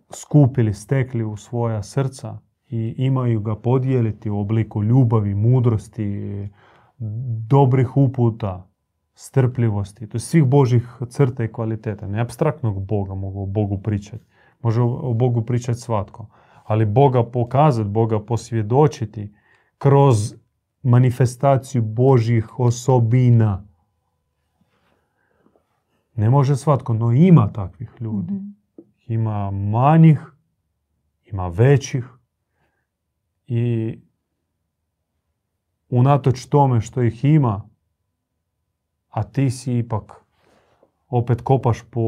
skupili, 0.09 0.73
stekli 0.73 1.23
u 1.23 1.37
svoja 1.37 1.83
srca 1.83 2.37
i 2.69 2.95
imaju 2.97 3.39
ga 3.39 3.55
podijeliti 3.55 4.29
u 4.29 4.39
obliku 4.39 4.83
ljubavi, 4.83 5.35
mudrosti, 5.35 6.49
dobrih 7.47 7.97
uputa, 7.97 8.69
strpljivosti, 9.13 10.07
to 10.07 10.15
je 10.15 10.19
svih 10.19 10.45
Božih 10.45 10.97
crta 11.09 11.43
i 11.43 11.51
kvaliteta. 11.51 12.07
Ne 12.07 12.21
abstraktnog 12.21 12.85
Boga 12.85 13.15
mogu 13.15 13.43
o 13.43 13.45
Bogu 13.45 13.77
pričati. 13.77 14.25
Može 14.61 14.81
o 14.81 15.13
Bogu 15.13 15.41
pričati 15.41 15.79
svatko. 15.79 16.29
Ali 16.63 16.85
Boga 16.85 17.23
pokazati, 17.23 17.89
Boga 17.89 18.19
posvjedočiti 18.19 19.33
kroz 19.77 20.35
manifestaciju 20.83 21.81
Božih 21.81 22.59
osobina. 22.59 23.67
Ne 26.15 26.29
može 26.29 26.55
svatko, 26.55 26.93
no 26.93 27.11
ima 27.11 27.51
takvih 27.53 27.91
ljudi. 27.99 28.33
Mhm. 28.33 28.47
Ima 29.07 29.51
manjih, 29.51 30.31
ima 31.25 31.47
većih 31.47 32.16
i 33.47 33.97
unatoč 35.89 36.45
tome 36.45 36.81
što 36.81 37.01
ih 37.01 37.25
ima, 37.25 37.61
a 39.09 39.23
ti 39.23 39.49
si 39.49 39.77
ipak 39.77 40.23
opet 41.09 41.41
kopaš 41.41 41.81
po 41.91 42.01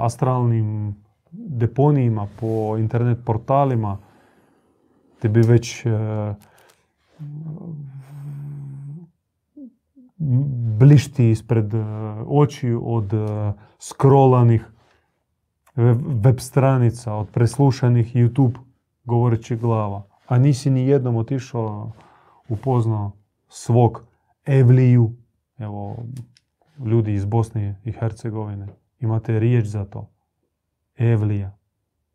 astralnim 0.00 0.96
deponijima, 1.30 2.26
po 2.40 2.76
internet 2.78 3.18
portalima, 3.24 3.98
tebi 5.18 5.40
već 5.40 5.86
e, 5.86 5.90
blišti 10.78 11.30
ispred 11.30 11.74
e, 11.74 11.84
od 12.82 13.14
e, 13.14 13.52
scrollanih 13.78 14.64
web 16.22 16.38
stranica, 16.38 17.14
od 17.14 17.28
preslušanih 17.30 18.16
YouTube 18.16 18.58
govorećih 19.04 19.60
glava. 19.60 20.15
A 20.26 20.38
nisi 20.38 20.70
ni 20.70 20.88
jednom 20.88 21.16
otišao 21.16 21.92
upoznao 22.48 23.12
svog 23.48 24.04
Evliju, 24.44 25.12
evo, 25.58 25.96
ljudi 26.84 27.14
iz 27.14 27.24
Bosne 27.24 27.80
i 27.84 27.92
Hercegovine. 27.92 28.66
Imate 29.00 29.38
riječ 29.38 29.66
za 29.66 29.84
to. 29.84 30.10
Evlija. 30.96 31.58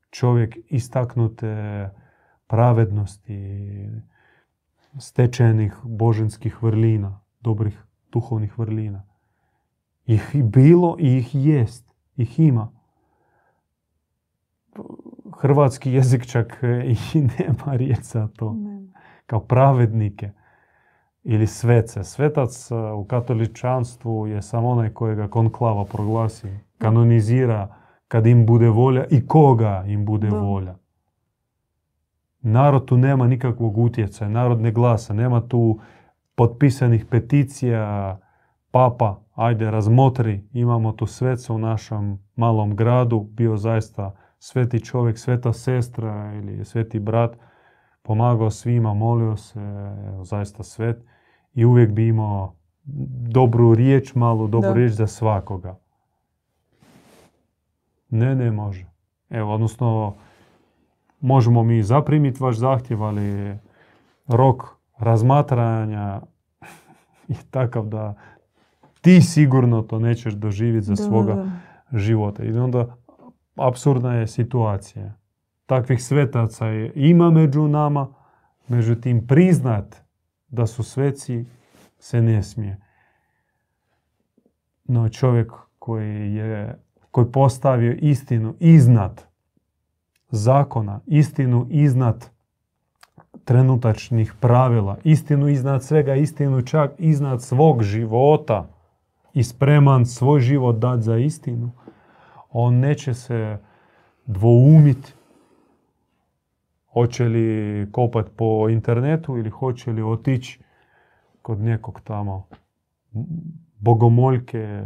Čovjek 0.09 0.57
istaknute 0.69 1.89
pravednosti, 2.47 3.89
stečenih 4.99 5.77
božanskih 5.83 6.63
vrlina, 6.63 7.21
dobrih 7.39 7.83
duhovnih 8.11 8.59
vrlina. 8.59 9.07
Ih 10.05 10.31
bilo 10.43 10.95
i 10.99 11.17
ih 11.17 11.35
jest. 11.35 11.91
Ih 12.15 12.39
ima. 12.39 12.71
Hrvatski 15.41 15.91
jezik 15.91 16.25
čak 16.25 16.59
i 16.85 17.19
nema 17.39 17.75
riječ 17.75 17.99
za 17.99 18.27
to. 18.27 18.55
Kao 19.25 19.39
pravednike 19.39 20.31
ili 21.23 21.47
svece. 21.47 22.03
Svetac 22.03 22.71
u 22.97 23.03
katoličanstvu 23.03 24.27
je 24.27 24.41
samo 24.41 24.69
onaj 24.69 24.89
kojega 24.89 25.27
konklava 25.27 25.85
proglasi, 25.85 26.47
kanonizira 26.77 27.75
kad 28.07 28.27
im 28.27 28.45
bude 28.45 28.69
volja 28.69 29.05
i 29.09 29.27
koga 29.27 29.83
im 29.87 30.05
bude 30.05 30.29
volja. 30.29 30.75
Narod 32.41 32.85
tu 32.85 32.97
nema 32.97 33.27
nikakvog 33.27 33.77
utjecaja, 33.77 34.29
narod 34.29 34.61
ne 34.61 34.71
glasa, 34.71 35.13
nema 35.13 35.41
tu 35.41 35.79
potpisanih 36.35 37.05
peticija, 37.05 38.17
papa, 38.71 39.19
ajde 39.35 39.71
razmotri, 39.71 40.47
imamo 40.53 40.91
tu 40.91 41.05
sveca 41.05 41.53
u 41.53 41.57
našem 41.57 42.19
malom 42.35 42.75
gradu, 42.75 43.19
bio 43.19 43.57
zaista 43.57 44.15
sveti 44.43 44.85
čovjek, 44.85 45.17
sveta 45.17 45.53
sestra 45.53 46.33
ili 46.33 46.65
sveti 46.65 46.99
brat, 46.99 47.37
pomagao 48.01 48.49
svima, 48.49 48.93
molio 48.93 49.37
se, 49.37 49.59
zaista 50.23 50.63
svet 50.63 51.05
i 51.53 51.65
uvijek 51.65 51.91
bi 51.91 52.07
imao 52.07 52.55
dobru 53.29 53.75
riječ, 53.75 54.15
malu 54.15 54.47
dobru 54.47 54.73
riječ 54.73 54.91
za 54.91 55.07
svakoga. 55.07 55.79
Ne, 58.09 58.35
ne 58.35 58.51
može. 58.51 58.85
Evo, 59.29 59.53
odnosno, 59.53 60.13
možemo 61.19 61.63
mi 61.63 61.83
zaprimiti 61.83 62.43
vaš 62.43 62.57
zahtjev, 62.57 63.03
ali 63.03 63.57
rok 64.27 64.63
razmatranja 64.97 66.21
je 67.27 67.37
takav 67.51 67.85
da 67.85 68.15
ti 69.01 69.21
sigurno 69.21 69.81
to 69.81 69.99
nećeš 69.99 70.33
doživjeti 70.33 70.87
za 70.87 70.95
svoga 70.95 71.45
života. 71.93 72.43
I 72.43 72.51
onda 72.51 72.95
apsurdna 73.55 74.15
je 74.15 74.27
situacija. 74.27 75.13
Takvih 75.65 76.03
svetaca 76.03 76.65
ima 76.95 77.31
među 77.31 77.67
nama, 77.67 78.13
međutim 78.67 79.27
priznat 79.27 79.95
da 80.47 80.67
su 80.67 80.83
sveci 80.83 81.45
se 81.99 82.21
ne 82.21 82.43
smije. 82.43 82.77
No 84.83 85.09
čovjek 85.09 85.51
koji 85.79 86.33
je 86.33 86.81
koji 87.11 87.31
postavio 87.31 87.97
istinu 88.01 88.55
iznad 88.59 89.23
zakona, 90.29 90.99
istinu 91.05 91.67
iznad 91.69 92.29
trenutačnih 93.45 94.33
pravila, 94.39 94.97
istinu 95.03 95.47
iznad 95.47 95.83
svega, 95.83 96.15
istinu 96.15 96.61
čak 96.61 96.91
iznad 96.97 97.41
svog 97.41 97.83
života 97.83 98.67
i 99.33 99.43
spreman 99.43 100.05
svoj 100.05 100.39
život 100.39 100.75
dati 100.75 101.01
za 101.01 101.17
istinu, 101.17 101.71
on 102.51 102.79
neće 102.79 103.13
se 103.13 103.57
dvoumiti 104.25 105.13
hoće 106.93 107.23
li 107.23 107.87
kopat 107.91 108.25
po 108.35 108.69
internetu 108.69 109.37
ili 109.37 109.49
hoće 109.49 109.91
li 109.91 110.01
otići 110.01 110.59
kod 111.41 111.59
nekog 111.59 112.01
tamo 112.03 112.47
bogomoljke, 113.79 114.83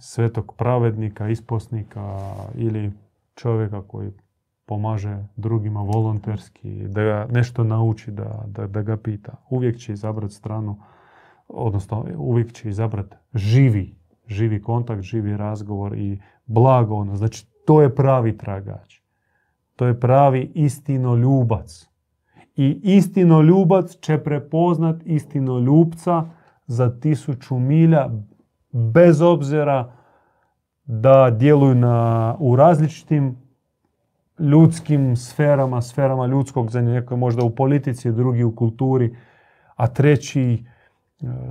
svetog 0.00 0.54
pravednika, 0.56 1.28
isposnika 1.28 2.18
ili 2.54 2.92
čovjeka 3.34 3.82
koji 3.82 4.10
pomaže 4.66 5.24
drugima 5.36 5.80
volonterski, 5.80 6.88
da 6.88 7.02
ga 7.02 7.26
nešto 7.30 7.64
nauči, 7.64 8.10
da, 8.10 8.44
da, 8.46 8.66
da 8.66 8.82
ga 8.82 8.96
pita. 8.96 9.32
Uvijek 9.50 9.78
će 9.78 9.92
izabrati 9.92 10.34
stranu, 10.34 10.80
odnosno 11.48 12.06
uvijek 12.16 12.52
će 12.52 12.68
izabrati 12.68 13.16
živi, 13.34 13.96
živi 14.32 14.62
kontakt, 14.62 15.02
živi 15.02 15.36
razgovor 15.36 15.98
i 15.98 16.20
blago 16.46 16.94
ono. 16.94 17.16
Znači, 17.16 17.46
to 17.66 17.82
je 17.82 17.94
pravi 17.94 18.36
tragač. 18.38 19.00
To 19.76 19.86
je 19.86 20.00
pravi 20.00 20.50
istinoljubac. 20.54 21.88
I 22.56 22.80
istinoljubac 22.82 23.96
će 24.00 24.18
prepoznat 24.18 24.96
istinoljubca 25.04 26.24
za 26.66 27.00
tisuću 27.00 27.58
milja 27.58 28.10
bez 28.72 29.22
obzira 29.22 29.92
da 30.84 31.30
djeluju 31.30 31.74
na, 31.74 32.36
u 32.38 32.56
različitim 32.56 33.36
ljudskim 34.38 35.16
sferama, 35.16 35.82
sferama 35.82 36.26
ljudskog 36.26 36.70
za 36.70 36.80
neko 36.80 37.16
možda 37.16 37.44
u 37.44 37.50
politici, 37.50 38.12
drugi 38.12 38.44
u 38.44 38.56
kulturi, 38.56 39.16
a 39.76 39.86
treći 39.86 40.64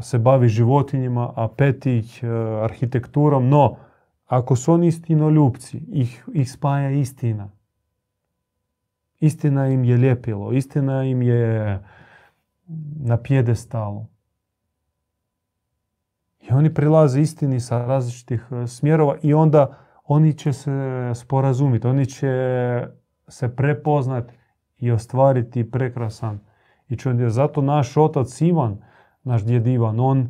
se 0.02 0.20
bavi 0.20 0.50
životinjima, 0.50 1.34
a 1.36 1.48
peti 1.58 2.00
e, 2.00 2.28
arhitekturom. 2.64 3.50
No, 3.50 3.76
ako 4.26 4.56
su 4.56 4.74
oni 4.74 4.88
istinoljubci, 4.88 5.82
ih, 5.92 6.26
ih 6.34 6.52
spaja 6.52 6.90
istina. 6.90 7.50
Istina 9.20 9.68
im 9.68 9.84
je 9.84 9.98
ljepilo, 9.98 10.52
istina 10.52 11.04
im 11.04 11.22
je 11.22 11.80
na 12.96 13.18
pjedestalu. 13.18 14.06
I 16.40 16.54
oni 16.54 16.74
prilaze 16.74 17.22
istini 17.22 17.60
sa 17.60 17.86
različitih 17.86 18.48
e, 18.52 18.68
smjerova 18.68 19.16
i 19.22 19.34
onda 19.34 19.78
oni 20.04 20.34
će 20.34 20.54
se 20.54 21.12
sporazumiti, 21.16 21.88
oni 21.88 22.06
će 22.06 22.34
se 23.28 23.56
prepoznat 23.56 24.32
i 24.78 24.92
ostvariti 24.92 25.72
prekrasan 25.72 26.40
i 26.90 26.98
čudan 26.98 27.30
Zato 27.30 27.62
naš 27.62 27.98
otac 27.98 28.42
Ivan, 28.42 28.78
naš 29.24 29.44
djed 29.44 29.68
Ivan, 29.68 30.00
on, 30.00 30.30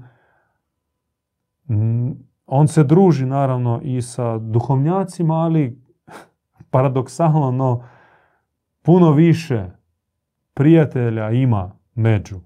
on 2.46 2.68
se 2.68 2.84
druži 2.84 3.26
naravno 3.26 3.82
i 3.84 4.02
sa 4.02 4.38
duhovnjacima, 4.38 5.34
ali 5.34 5.82
paradoksalno, 6.72 7.52
no 7.52 7.84
puno 8.82 9.12
više 9.12 9.66
prijatelja 10.54 11.32
ima 11.32 11.72
među 11.96 12.40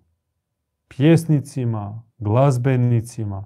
pjesnicima, 0.87 2.03
glazbenicima, 2.17 3.45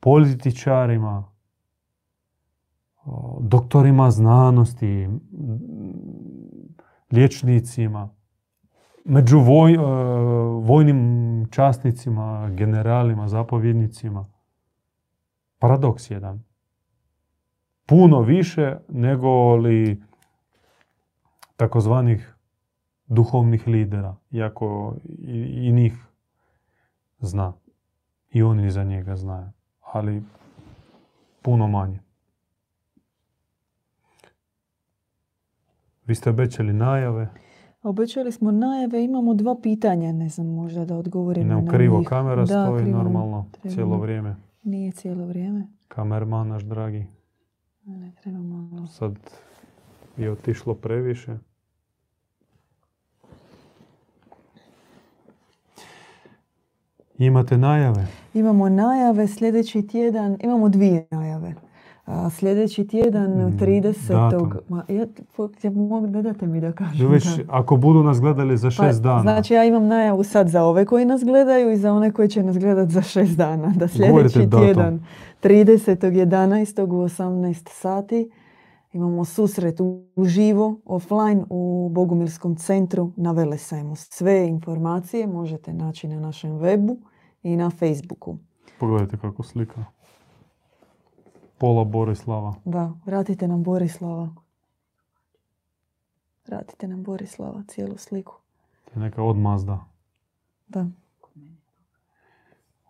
političarima, 0.00 1.34
doktorima 3.40 4.10
znanosti, 4.10 5.08
liječnicima, 7.12 8.14
među 9.04 9.38
voj, 9.38 9.74
e, 9.74 9.78
vojnim 10.60 11.48
časnicima, 11.50 12.50
generalima, 12.50 13.28
zapovjednicima. 13.28 14.26
Paradoks 15.58 16.10
jedan. 16.10 16.42
Puno 17.86 18.20
više 18.20 18.76
nego 18.88 19.56
li 19.56 20.02
takozvanih 21.56 22.34
duhovnih 23.06 23.68
lidera, 23.68 24.16
iako 24.30 24.96
i, 25.04 25.68
i 25.68 25.72
njih 25.72 25.94
zna. 27.18 27.52
I 28.30 28.42
oni 28.42 28.70
za 28.70 28.84
njega 28.84 29.16
znaju. 29.16 29.48
Ali 29.80 30.22
puno 31.42 31.68
manje. 31.68 32.00
Vi 36.06 36.14
ste 36.14 36.30
obećali 36.30 36.72
najave. 36.72 37.28
Obećali 37.84 38.32
smo 38.32 38.50
najave, 38.50 39.04
imamo 39.04 39.34
dva 39.34 39.56
pitanja, 39.62 40.12
ne 40.12 40.28
znam, 40.28 40.46
možda 40.46 40.84
da 40.84 40.96
odgovorimo 40.96 41.60
na 41.60 41.70
krivo 41.70 42.04
kamera 42.08 42.46
stoji 42.46 42.84
normalno 42.84 43.46
cijelo 43.68 43.96
vrijeme. 43.96 44.36
Nije 44.62 44.92
cijelo 44.92 45.26
vrijeme. 45.26 45.66
Kamerman 45.88 46.48
naš 46.48 46.62
dragi. 46.62 47.06
Ne 47.84 48.12
treba 48.22 48.38
malo. 48.38 48.86
Sad 48.86 49.14
je 50.16 50.30
otišlo 50.32 50.74
previše. 50.74 51.36
Imate 57.18 57.58
najave? 57.58 58.06
Imamo 58.34 58.68
najave 58.68 59.28
sljedeći 59.28 59.86
tjedan, 59.86 60.36
imamo 60.42 60.68
dvije 60.68 61.06
najave. 61.10 61.54
A 62.06 62.30
sljedeći 62.30 62.86
tjedan, 62.86 63.30
30. 63.30 64.44
Mm, 64.44 64.58
ma, 64.68 64.84
ja, 64.88 65.06
ja 65.62 65.70
mogu, 65.70 66.06
ne 66.06 66.22
date 66.22 66.46
mi 66.46 66.60
da 66.60 66.72
kažem. 66.72 67.10
Već, 67.10 67.26
ako 67.48 67.76
budu 67.76 68.02
nas 68.02 68.20
gledali 68.20 68.56
za 68.56 68.70
šest 68.70 69.02
pa, 69.02 69.08
dana. 69.08 69.22
Znači 69.22 69.54
ja 69.54 69.64
imam 69.64 69.86
najavu 69.86 70.24
sad 70.24 70.48
za 70.48 70.64
ove 70.64 70.84
koji 70.84 71.04
nas 71.04 71.24
gledaju 71.24 71.72
i 71.72 71.76
za 71.76 71.92
one 71.92 72.12
koji 72.12 72.28
će 72.28 72.42
nas 72.42 72.58
gledati 72.58 72.92
za 72.92 73.02
šest 73.02 73.36
dana. 73.36 73.72
Da 73.76 73.88
sljedeći 73.88 74.50
tjedan, 74.50 75.04
30.11. 75.42 76.82
u 76.82 76.86
18 76.86 77.68
sati, 77.70 78.30
imamo 78.92 79.24
susret 79.24 79.80
u 79.80 80.24
živo, 80.24 80.80
offline 80.84 81.44
u 81.50 81.88
Bogumilskom 81.92 82.56
centru 82.56 83.12
na 83.16 83.32
Velesajmu. 83.32 83.96
Sve 83.96 84.46
informacije 84.48 85.26
možete 85.26 85.72
naći 85.72 86.08
na 86.08 86.20
našem 86.20 86.50
webu 86.50 86.96
i 87.42 87.56
na 87.56 87.70
Facebooku. 87.70 88.36
Pogledajte 88.80 89.16
kako 89.16 89.42
slika. 89.42 89.84
Pola 91.64 91.84
Borislava. 91.84 92.54
Da, 92.64 92.92
vratite 93.06 93.48
nam 93.48 93.62
Borislava. 93.62 94.28
Vratite 96.46 96.88
nam 96.88 97.02
Borislava, 97.02 97.62
cijelu 97.68 97.96
sliku. 97.96 98.34
To 98.84 98.90
je 98.94 99.00
neka 99.00 99.22
odmazda. 99.22 99.84
Da. 100.68 100.86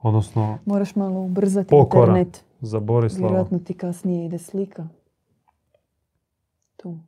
Odnosno... 0.02 0.58
Moraš 0.64 0.96
malo 0.96 1.20
ubrzati 1.20 1.74
internet. 1.74 2.44
za 2.60 2.80
Borislava. 2.80 3.28
Vjerojatno 3.28 3.58
ti 3.58 3.74
kasnije 3.74 4.26
ide 4.26 4.38
slika. 4.38 4.88
Tu. 6.76 6.98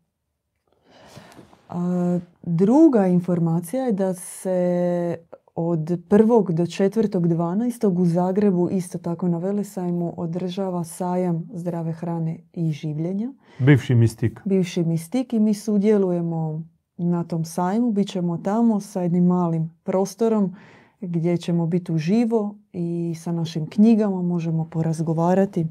A, 1.69 2.19
druga 2.43 3.07
informacija 3.07 3.85
je 3.85 3.93
da 3.93 4.14
se 4.14 5.19
od 5.57 5.80
1. 5.80 6.52
do 6.52 6.62
4.12. 6.62 8.00
u 8.00 8.07
Zagrebu, 8.07 8.68
isto 8.70 8.98
tako 8.98 9.28
na 9.28 9.38
Velesajmu, 9.38 10.14
održava 10.16 10.84
sajam 10.84 11.48
zdrave 11.54 11.92
hrane 11.92 12.38
i 12.52 12.72
življenja. 12.72 13.32
Bivši 13.59 13.94
mistik. 13.94 14.40
Bivši 14.44 14.84
mistik 14.84 15.32
i 15.32 15.40
mi 15.40 15.54
sudjelujemo 15.54 16.62
na 16.96 17.24
tom 17.24 17.44
sajmu. 17.44 17.92
Bićemo 17.92 18.38
tamo 18.38 18.80
sa 18.80 19.02
jednim 19.02 19.24
malim 19.24 19.70
prostorom 19.82 20.54
gdje 21.00 21.36
ćemo 21.36 21.66
biti 21.66 21.92
uživo 21.92 22.54
i 22.72 23.14
sa 23.18 23.32
našim 23.32 23.66
knjigama 23.66 24.22
možemo 24.22 24.68
porazgovarati. 24.70 25.66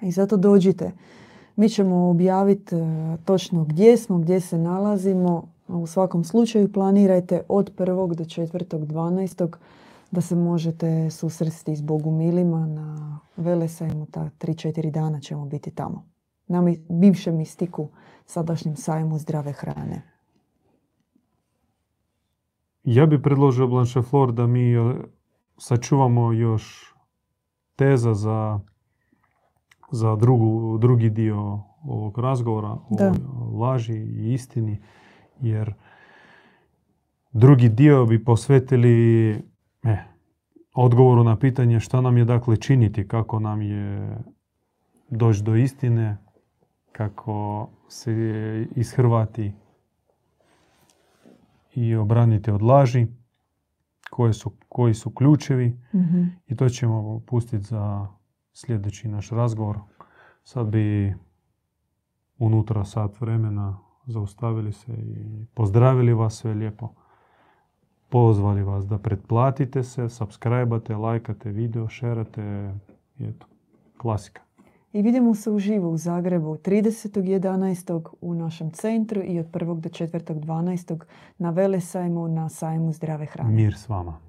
I 0.00 0.10
zato 0.10 0.36
dođite. 0.36 0.92
Mi 1.56 1.68
ćemo 1.68 2.08
objaviti 2.08 2.76
e, 2.76 2.78
točno 3.24 3.64
gdje 3.64 3.96
smo, 3.96 4.18
gdje 4.18 4.40
se 4.40 4.58
nalazimo, 4.58 5.48
u 5.68 5.86
svakom 5.86 6.24
slučaju 6.24 6.72
planirajte 6.72 7.42
od 7.48 7.76
1. 7.76 8.14
do 8.14 8.24
4.12. 8.24 9.56
da 10.10 10.20
se 10.20 10.36
možete 10.36 11.10
susresti 11.10 11.76
s 11.76 11.82
Bogumilima 11.82 12.66
na 12.66 13.18
Velesajmu. 13.36 14.06
Ta 14.06 14.30
3-4 14.38 14.90
dana 14.90 15.20
ćemo 15.20 15.46
biti 15.46 15.70
tamo. 15.70 16.04
Na 16.46 16.64
bivšem 16.88 17.36
mistiku, 17.36 17.88
sadašnjem 18.26 18.76
sajmu 18.76 19.18
zdrave 19.18 19.52
hrane. 19.52 20.02
Ja 22.84 23.06
bih 23.06 23.20
predložio 23.22 23.66
Blanche 23.66 24.02
Flor 24.02 24.32
da 24.32 24.46
mi 24.46 24.74
e, 24.74 24.94
sačuvamo 25.58 26.32
još 26.32 26.94
teza 27.76 28.14
za, 28.14 28.60
za 29.90 30.16
drugu, 30.16 30.78
drugi 30.78 31.10
dio 31.10 31.60
ovog 31.82 32.18
razgovora 32.18 32.68
o 32.68 33.12
laži 33.58 33.94
i 33.94 34.32
istini 34.32 34.82
jer 35.40 35.74
drugi 37.32 37.68
dio 37.68 38.06
bi 38.06 38.24
posvetili 38.24 39.30
eh, 39.82 40.04
odgovoru 40.74 41.24
na 41.24 41.38
pitanje 41.38 41.80
šta 41.80 42.00
nam 42.00 42.18
je 42.18 42.24
dakle 42.24 42.56
činiti, 42.56 43.08
kako 43.08 43.40
nam 43.40 43.62
je 43.62 44.18
doći 45.10 45.42
do 45.42 45.54
istine, 45.54 46.16
kako 46.92 47.68
se 47.88 48.66
ishrvati 48.76 49.52
i 51.74 51.94
obraniti 51.94 52.50
od 52.50 52.62
laži, 52.62 53.06
koje 54.10 54.32
su, 54.32 54.52
koji 54.68 54.94
su 54.94 55.10
ključevi 55.10 55.78
mhm. 55.94 56.22
i 56.46 56.56
to 56.56 56.68
ćemo 56.68 57.20
pustiti 57.26 57.64
za 57.64 58.06
sljedeći 58.52 59.08
naš 59.08 59.30
razgovor. 59.30 59.78
Sad 60.44 60.66
bi 60.66 61.14
unutra 62.38 62.84
sat 62.84 63.20
vremena 63.20 63.78
zaustavili 64.06 64.72
se 64.72 64.92
i 64.92 65.44
pozdravili 65.54 66.14
vas 66.14 66.34
sve 66.34 66.54
lijepo. 66.54 66.88
Pozvali 68.08 68.62
vas 68.62 68.86
da 68.86 68.98
pretplatite 68.98 69.82
se, 69.82 70.08
subscribe 70.08 70.80
lajkate 70.98 71.50
video, 71.50 71.88
šerate 71.88 72.74
i 73.18 73.24
eto, 73.24 73.46
klasika. 73.96 74.42
I 74.92 75.02
vidimo 75.02 75.34
se 75.34 75.50
uživo 75.50 75.90
u 75.90 75.96
Zagrebu 75.96 76.56
30.11. 76.56 78.08
u 78.20 78.34
našem 78.34 78.70
centru 78.70 79.22
i 79.24 79.40
od 79.40 79.46
1. 79.46 79.80
do 79.80 79.88
4.12. 79.88 81.00
na 81.38 81.50
Velesajmu 81.50 82.28
na 82.28 82.48
sajmu 82.48 82.92
zdrave 82.92 83.26
hrane. 83.26 83.50
Mir 83.50 83.74
s 83.74 83.88
vama. 83.88 84.25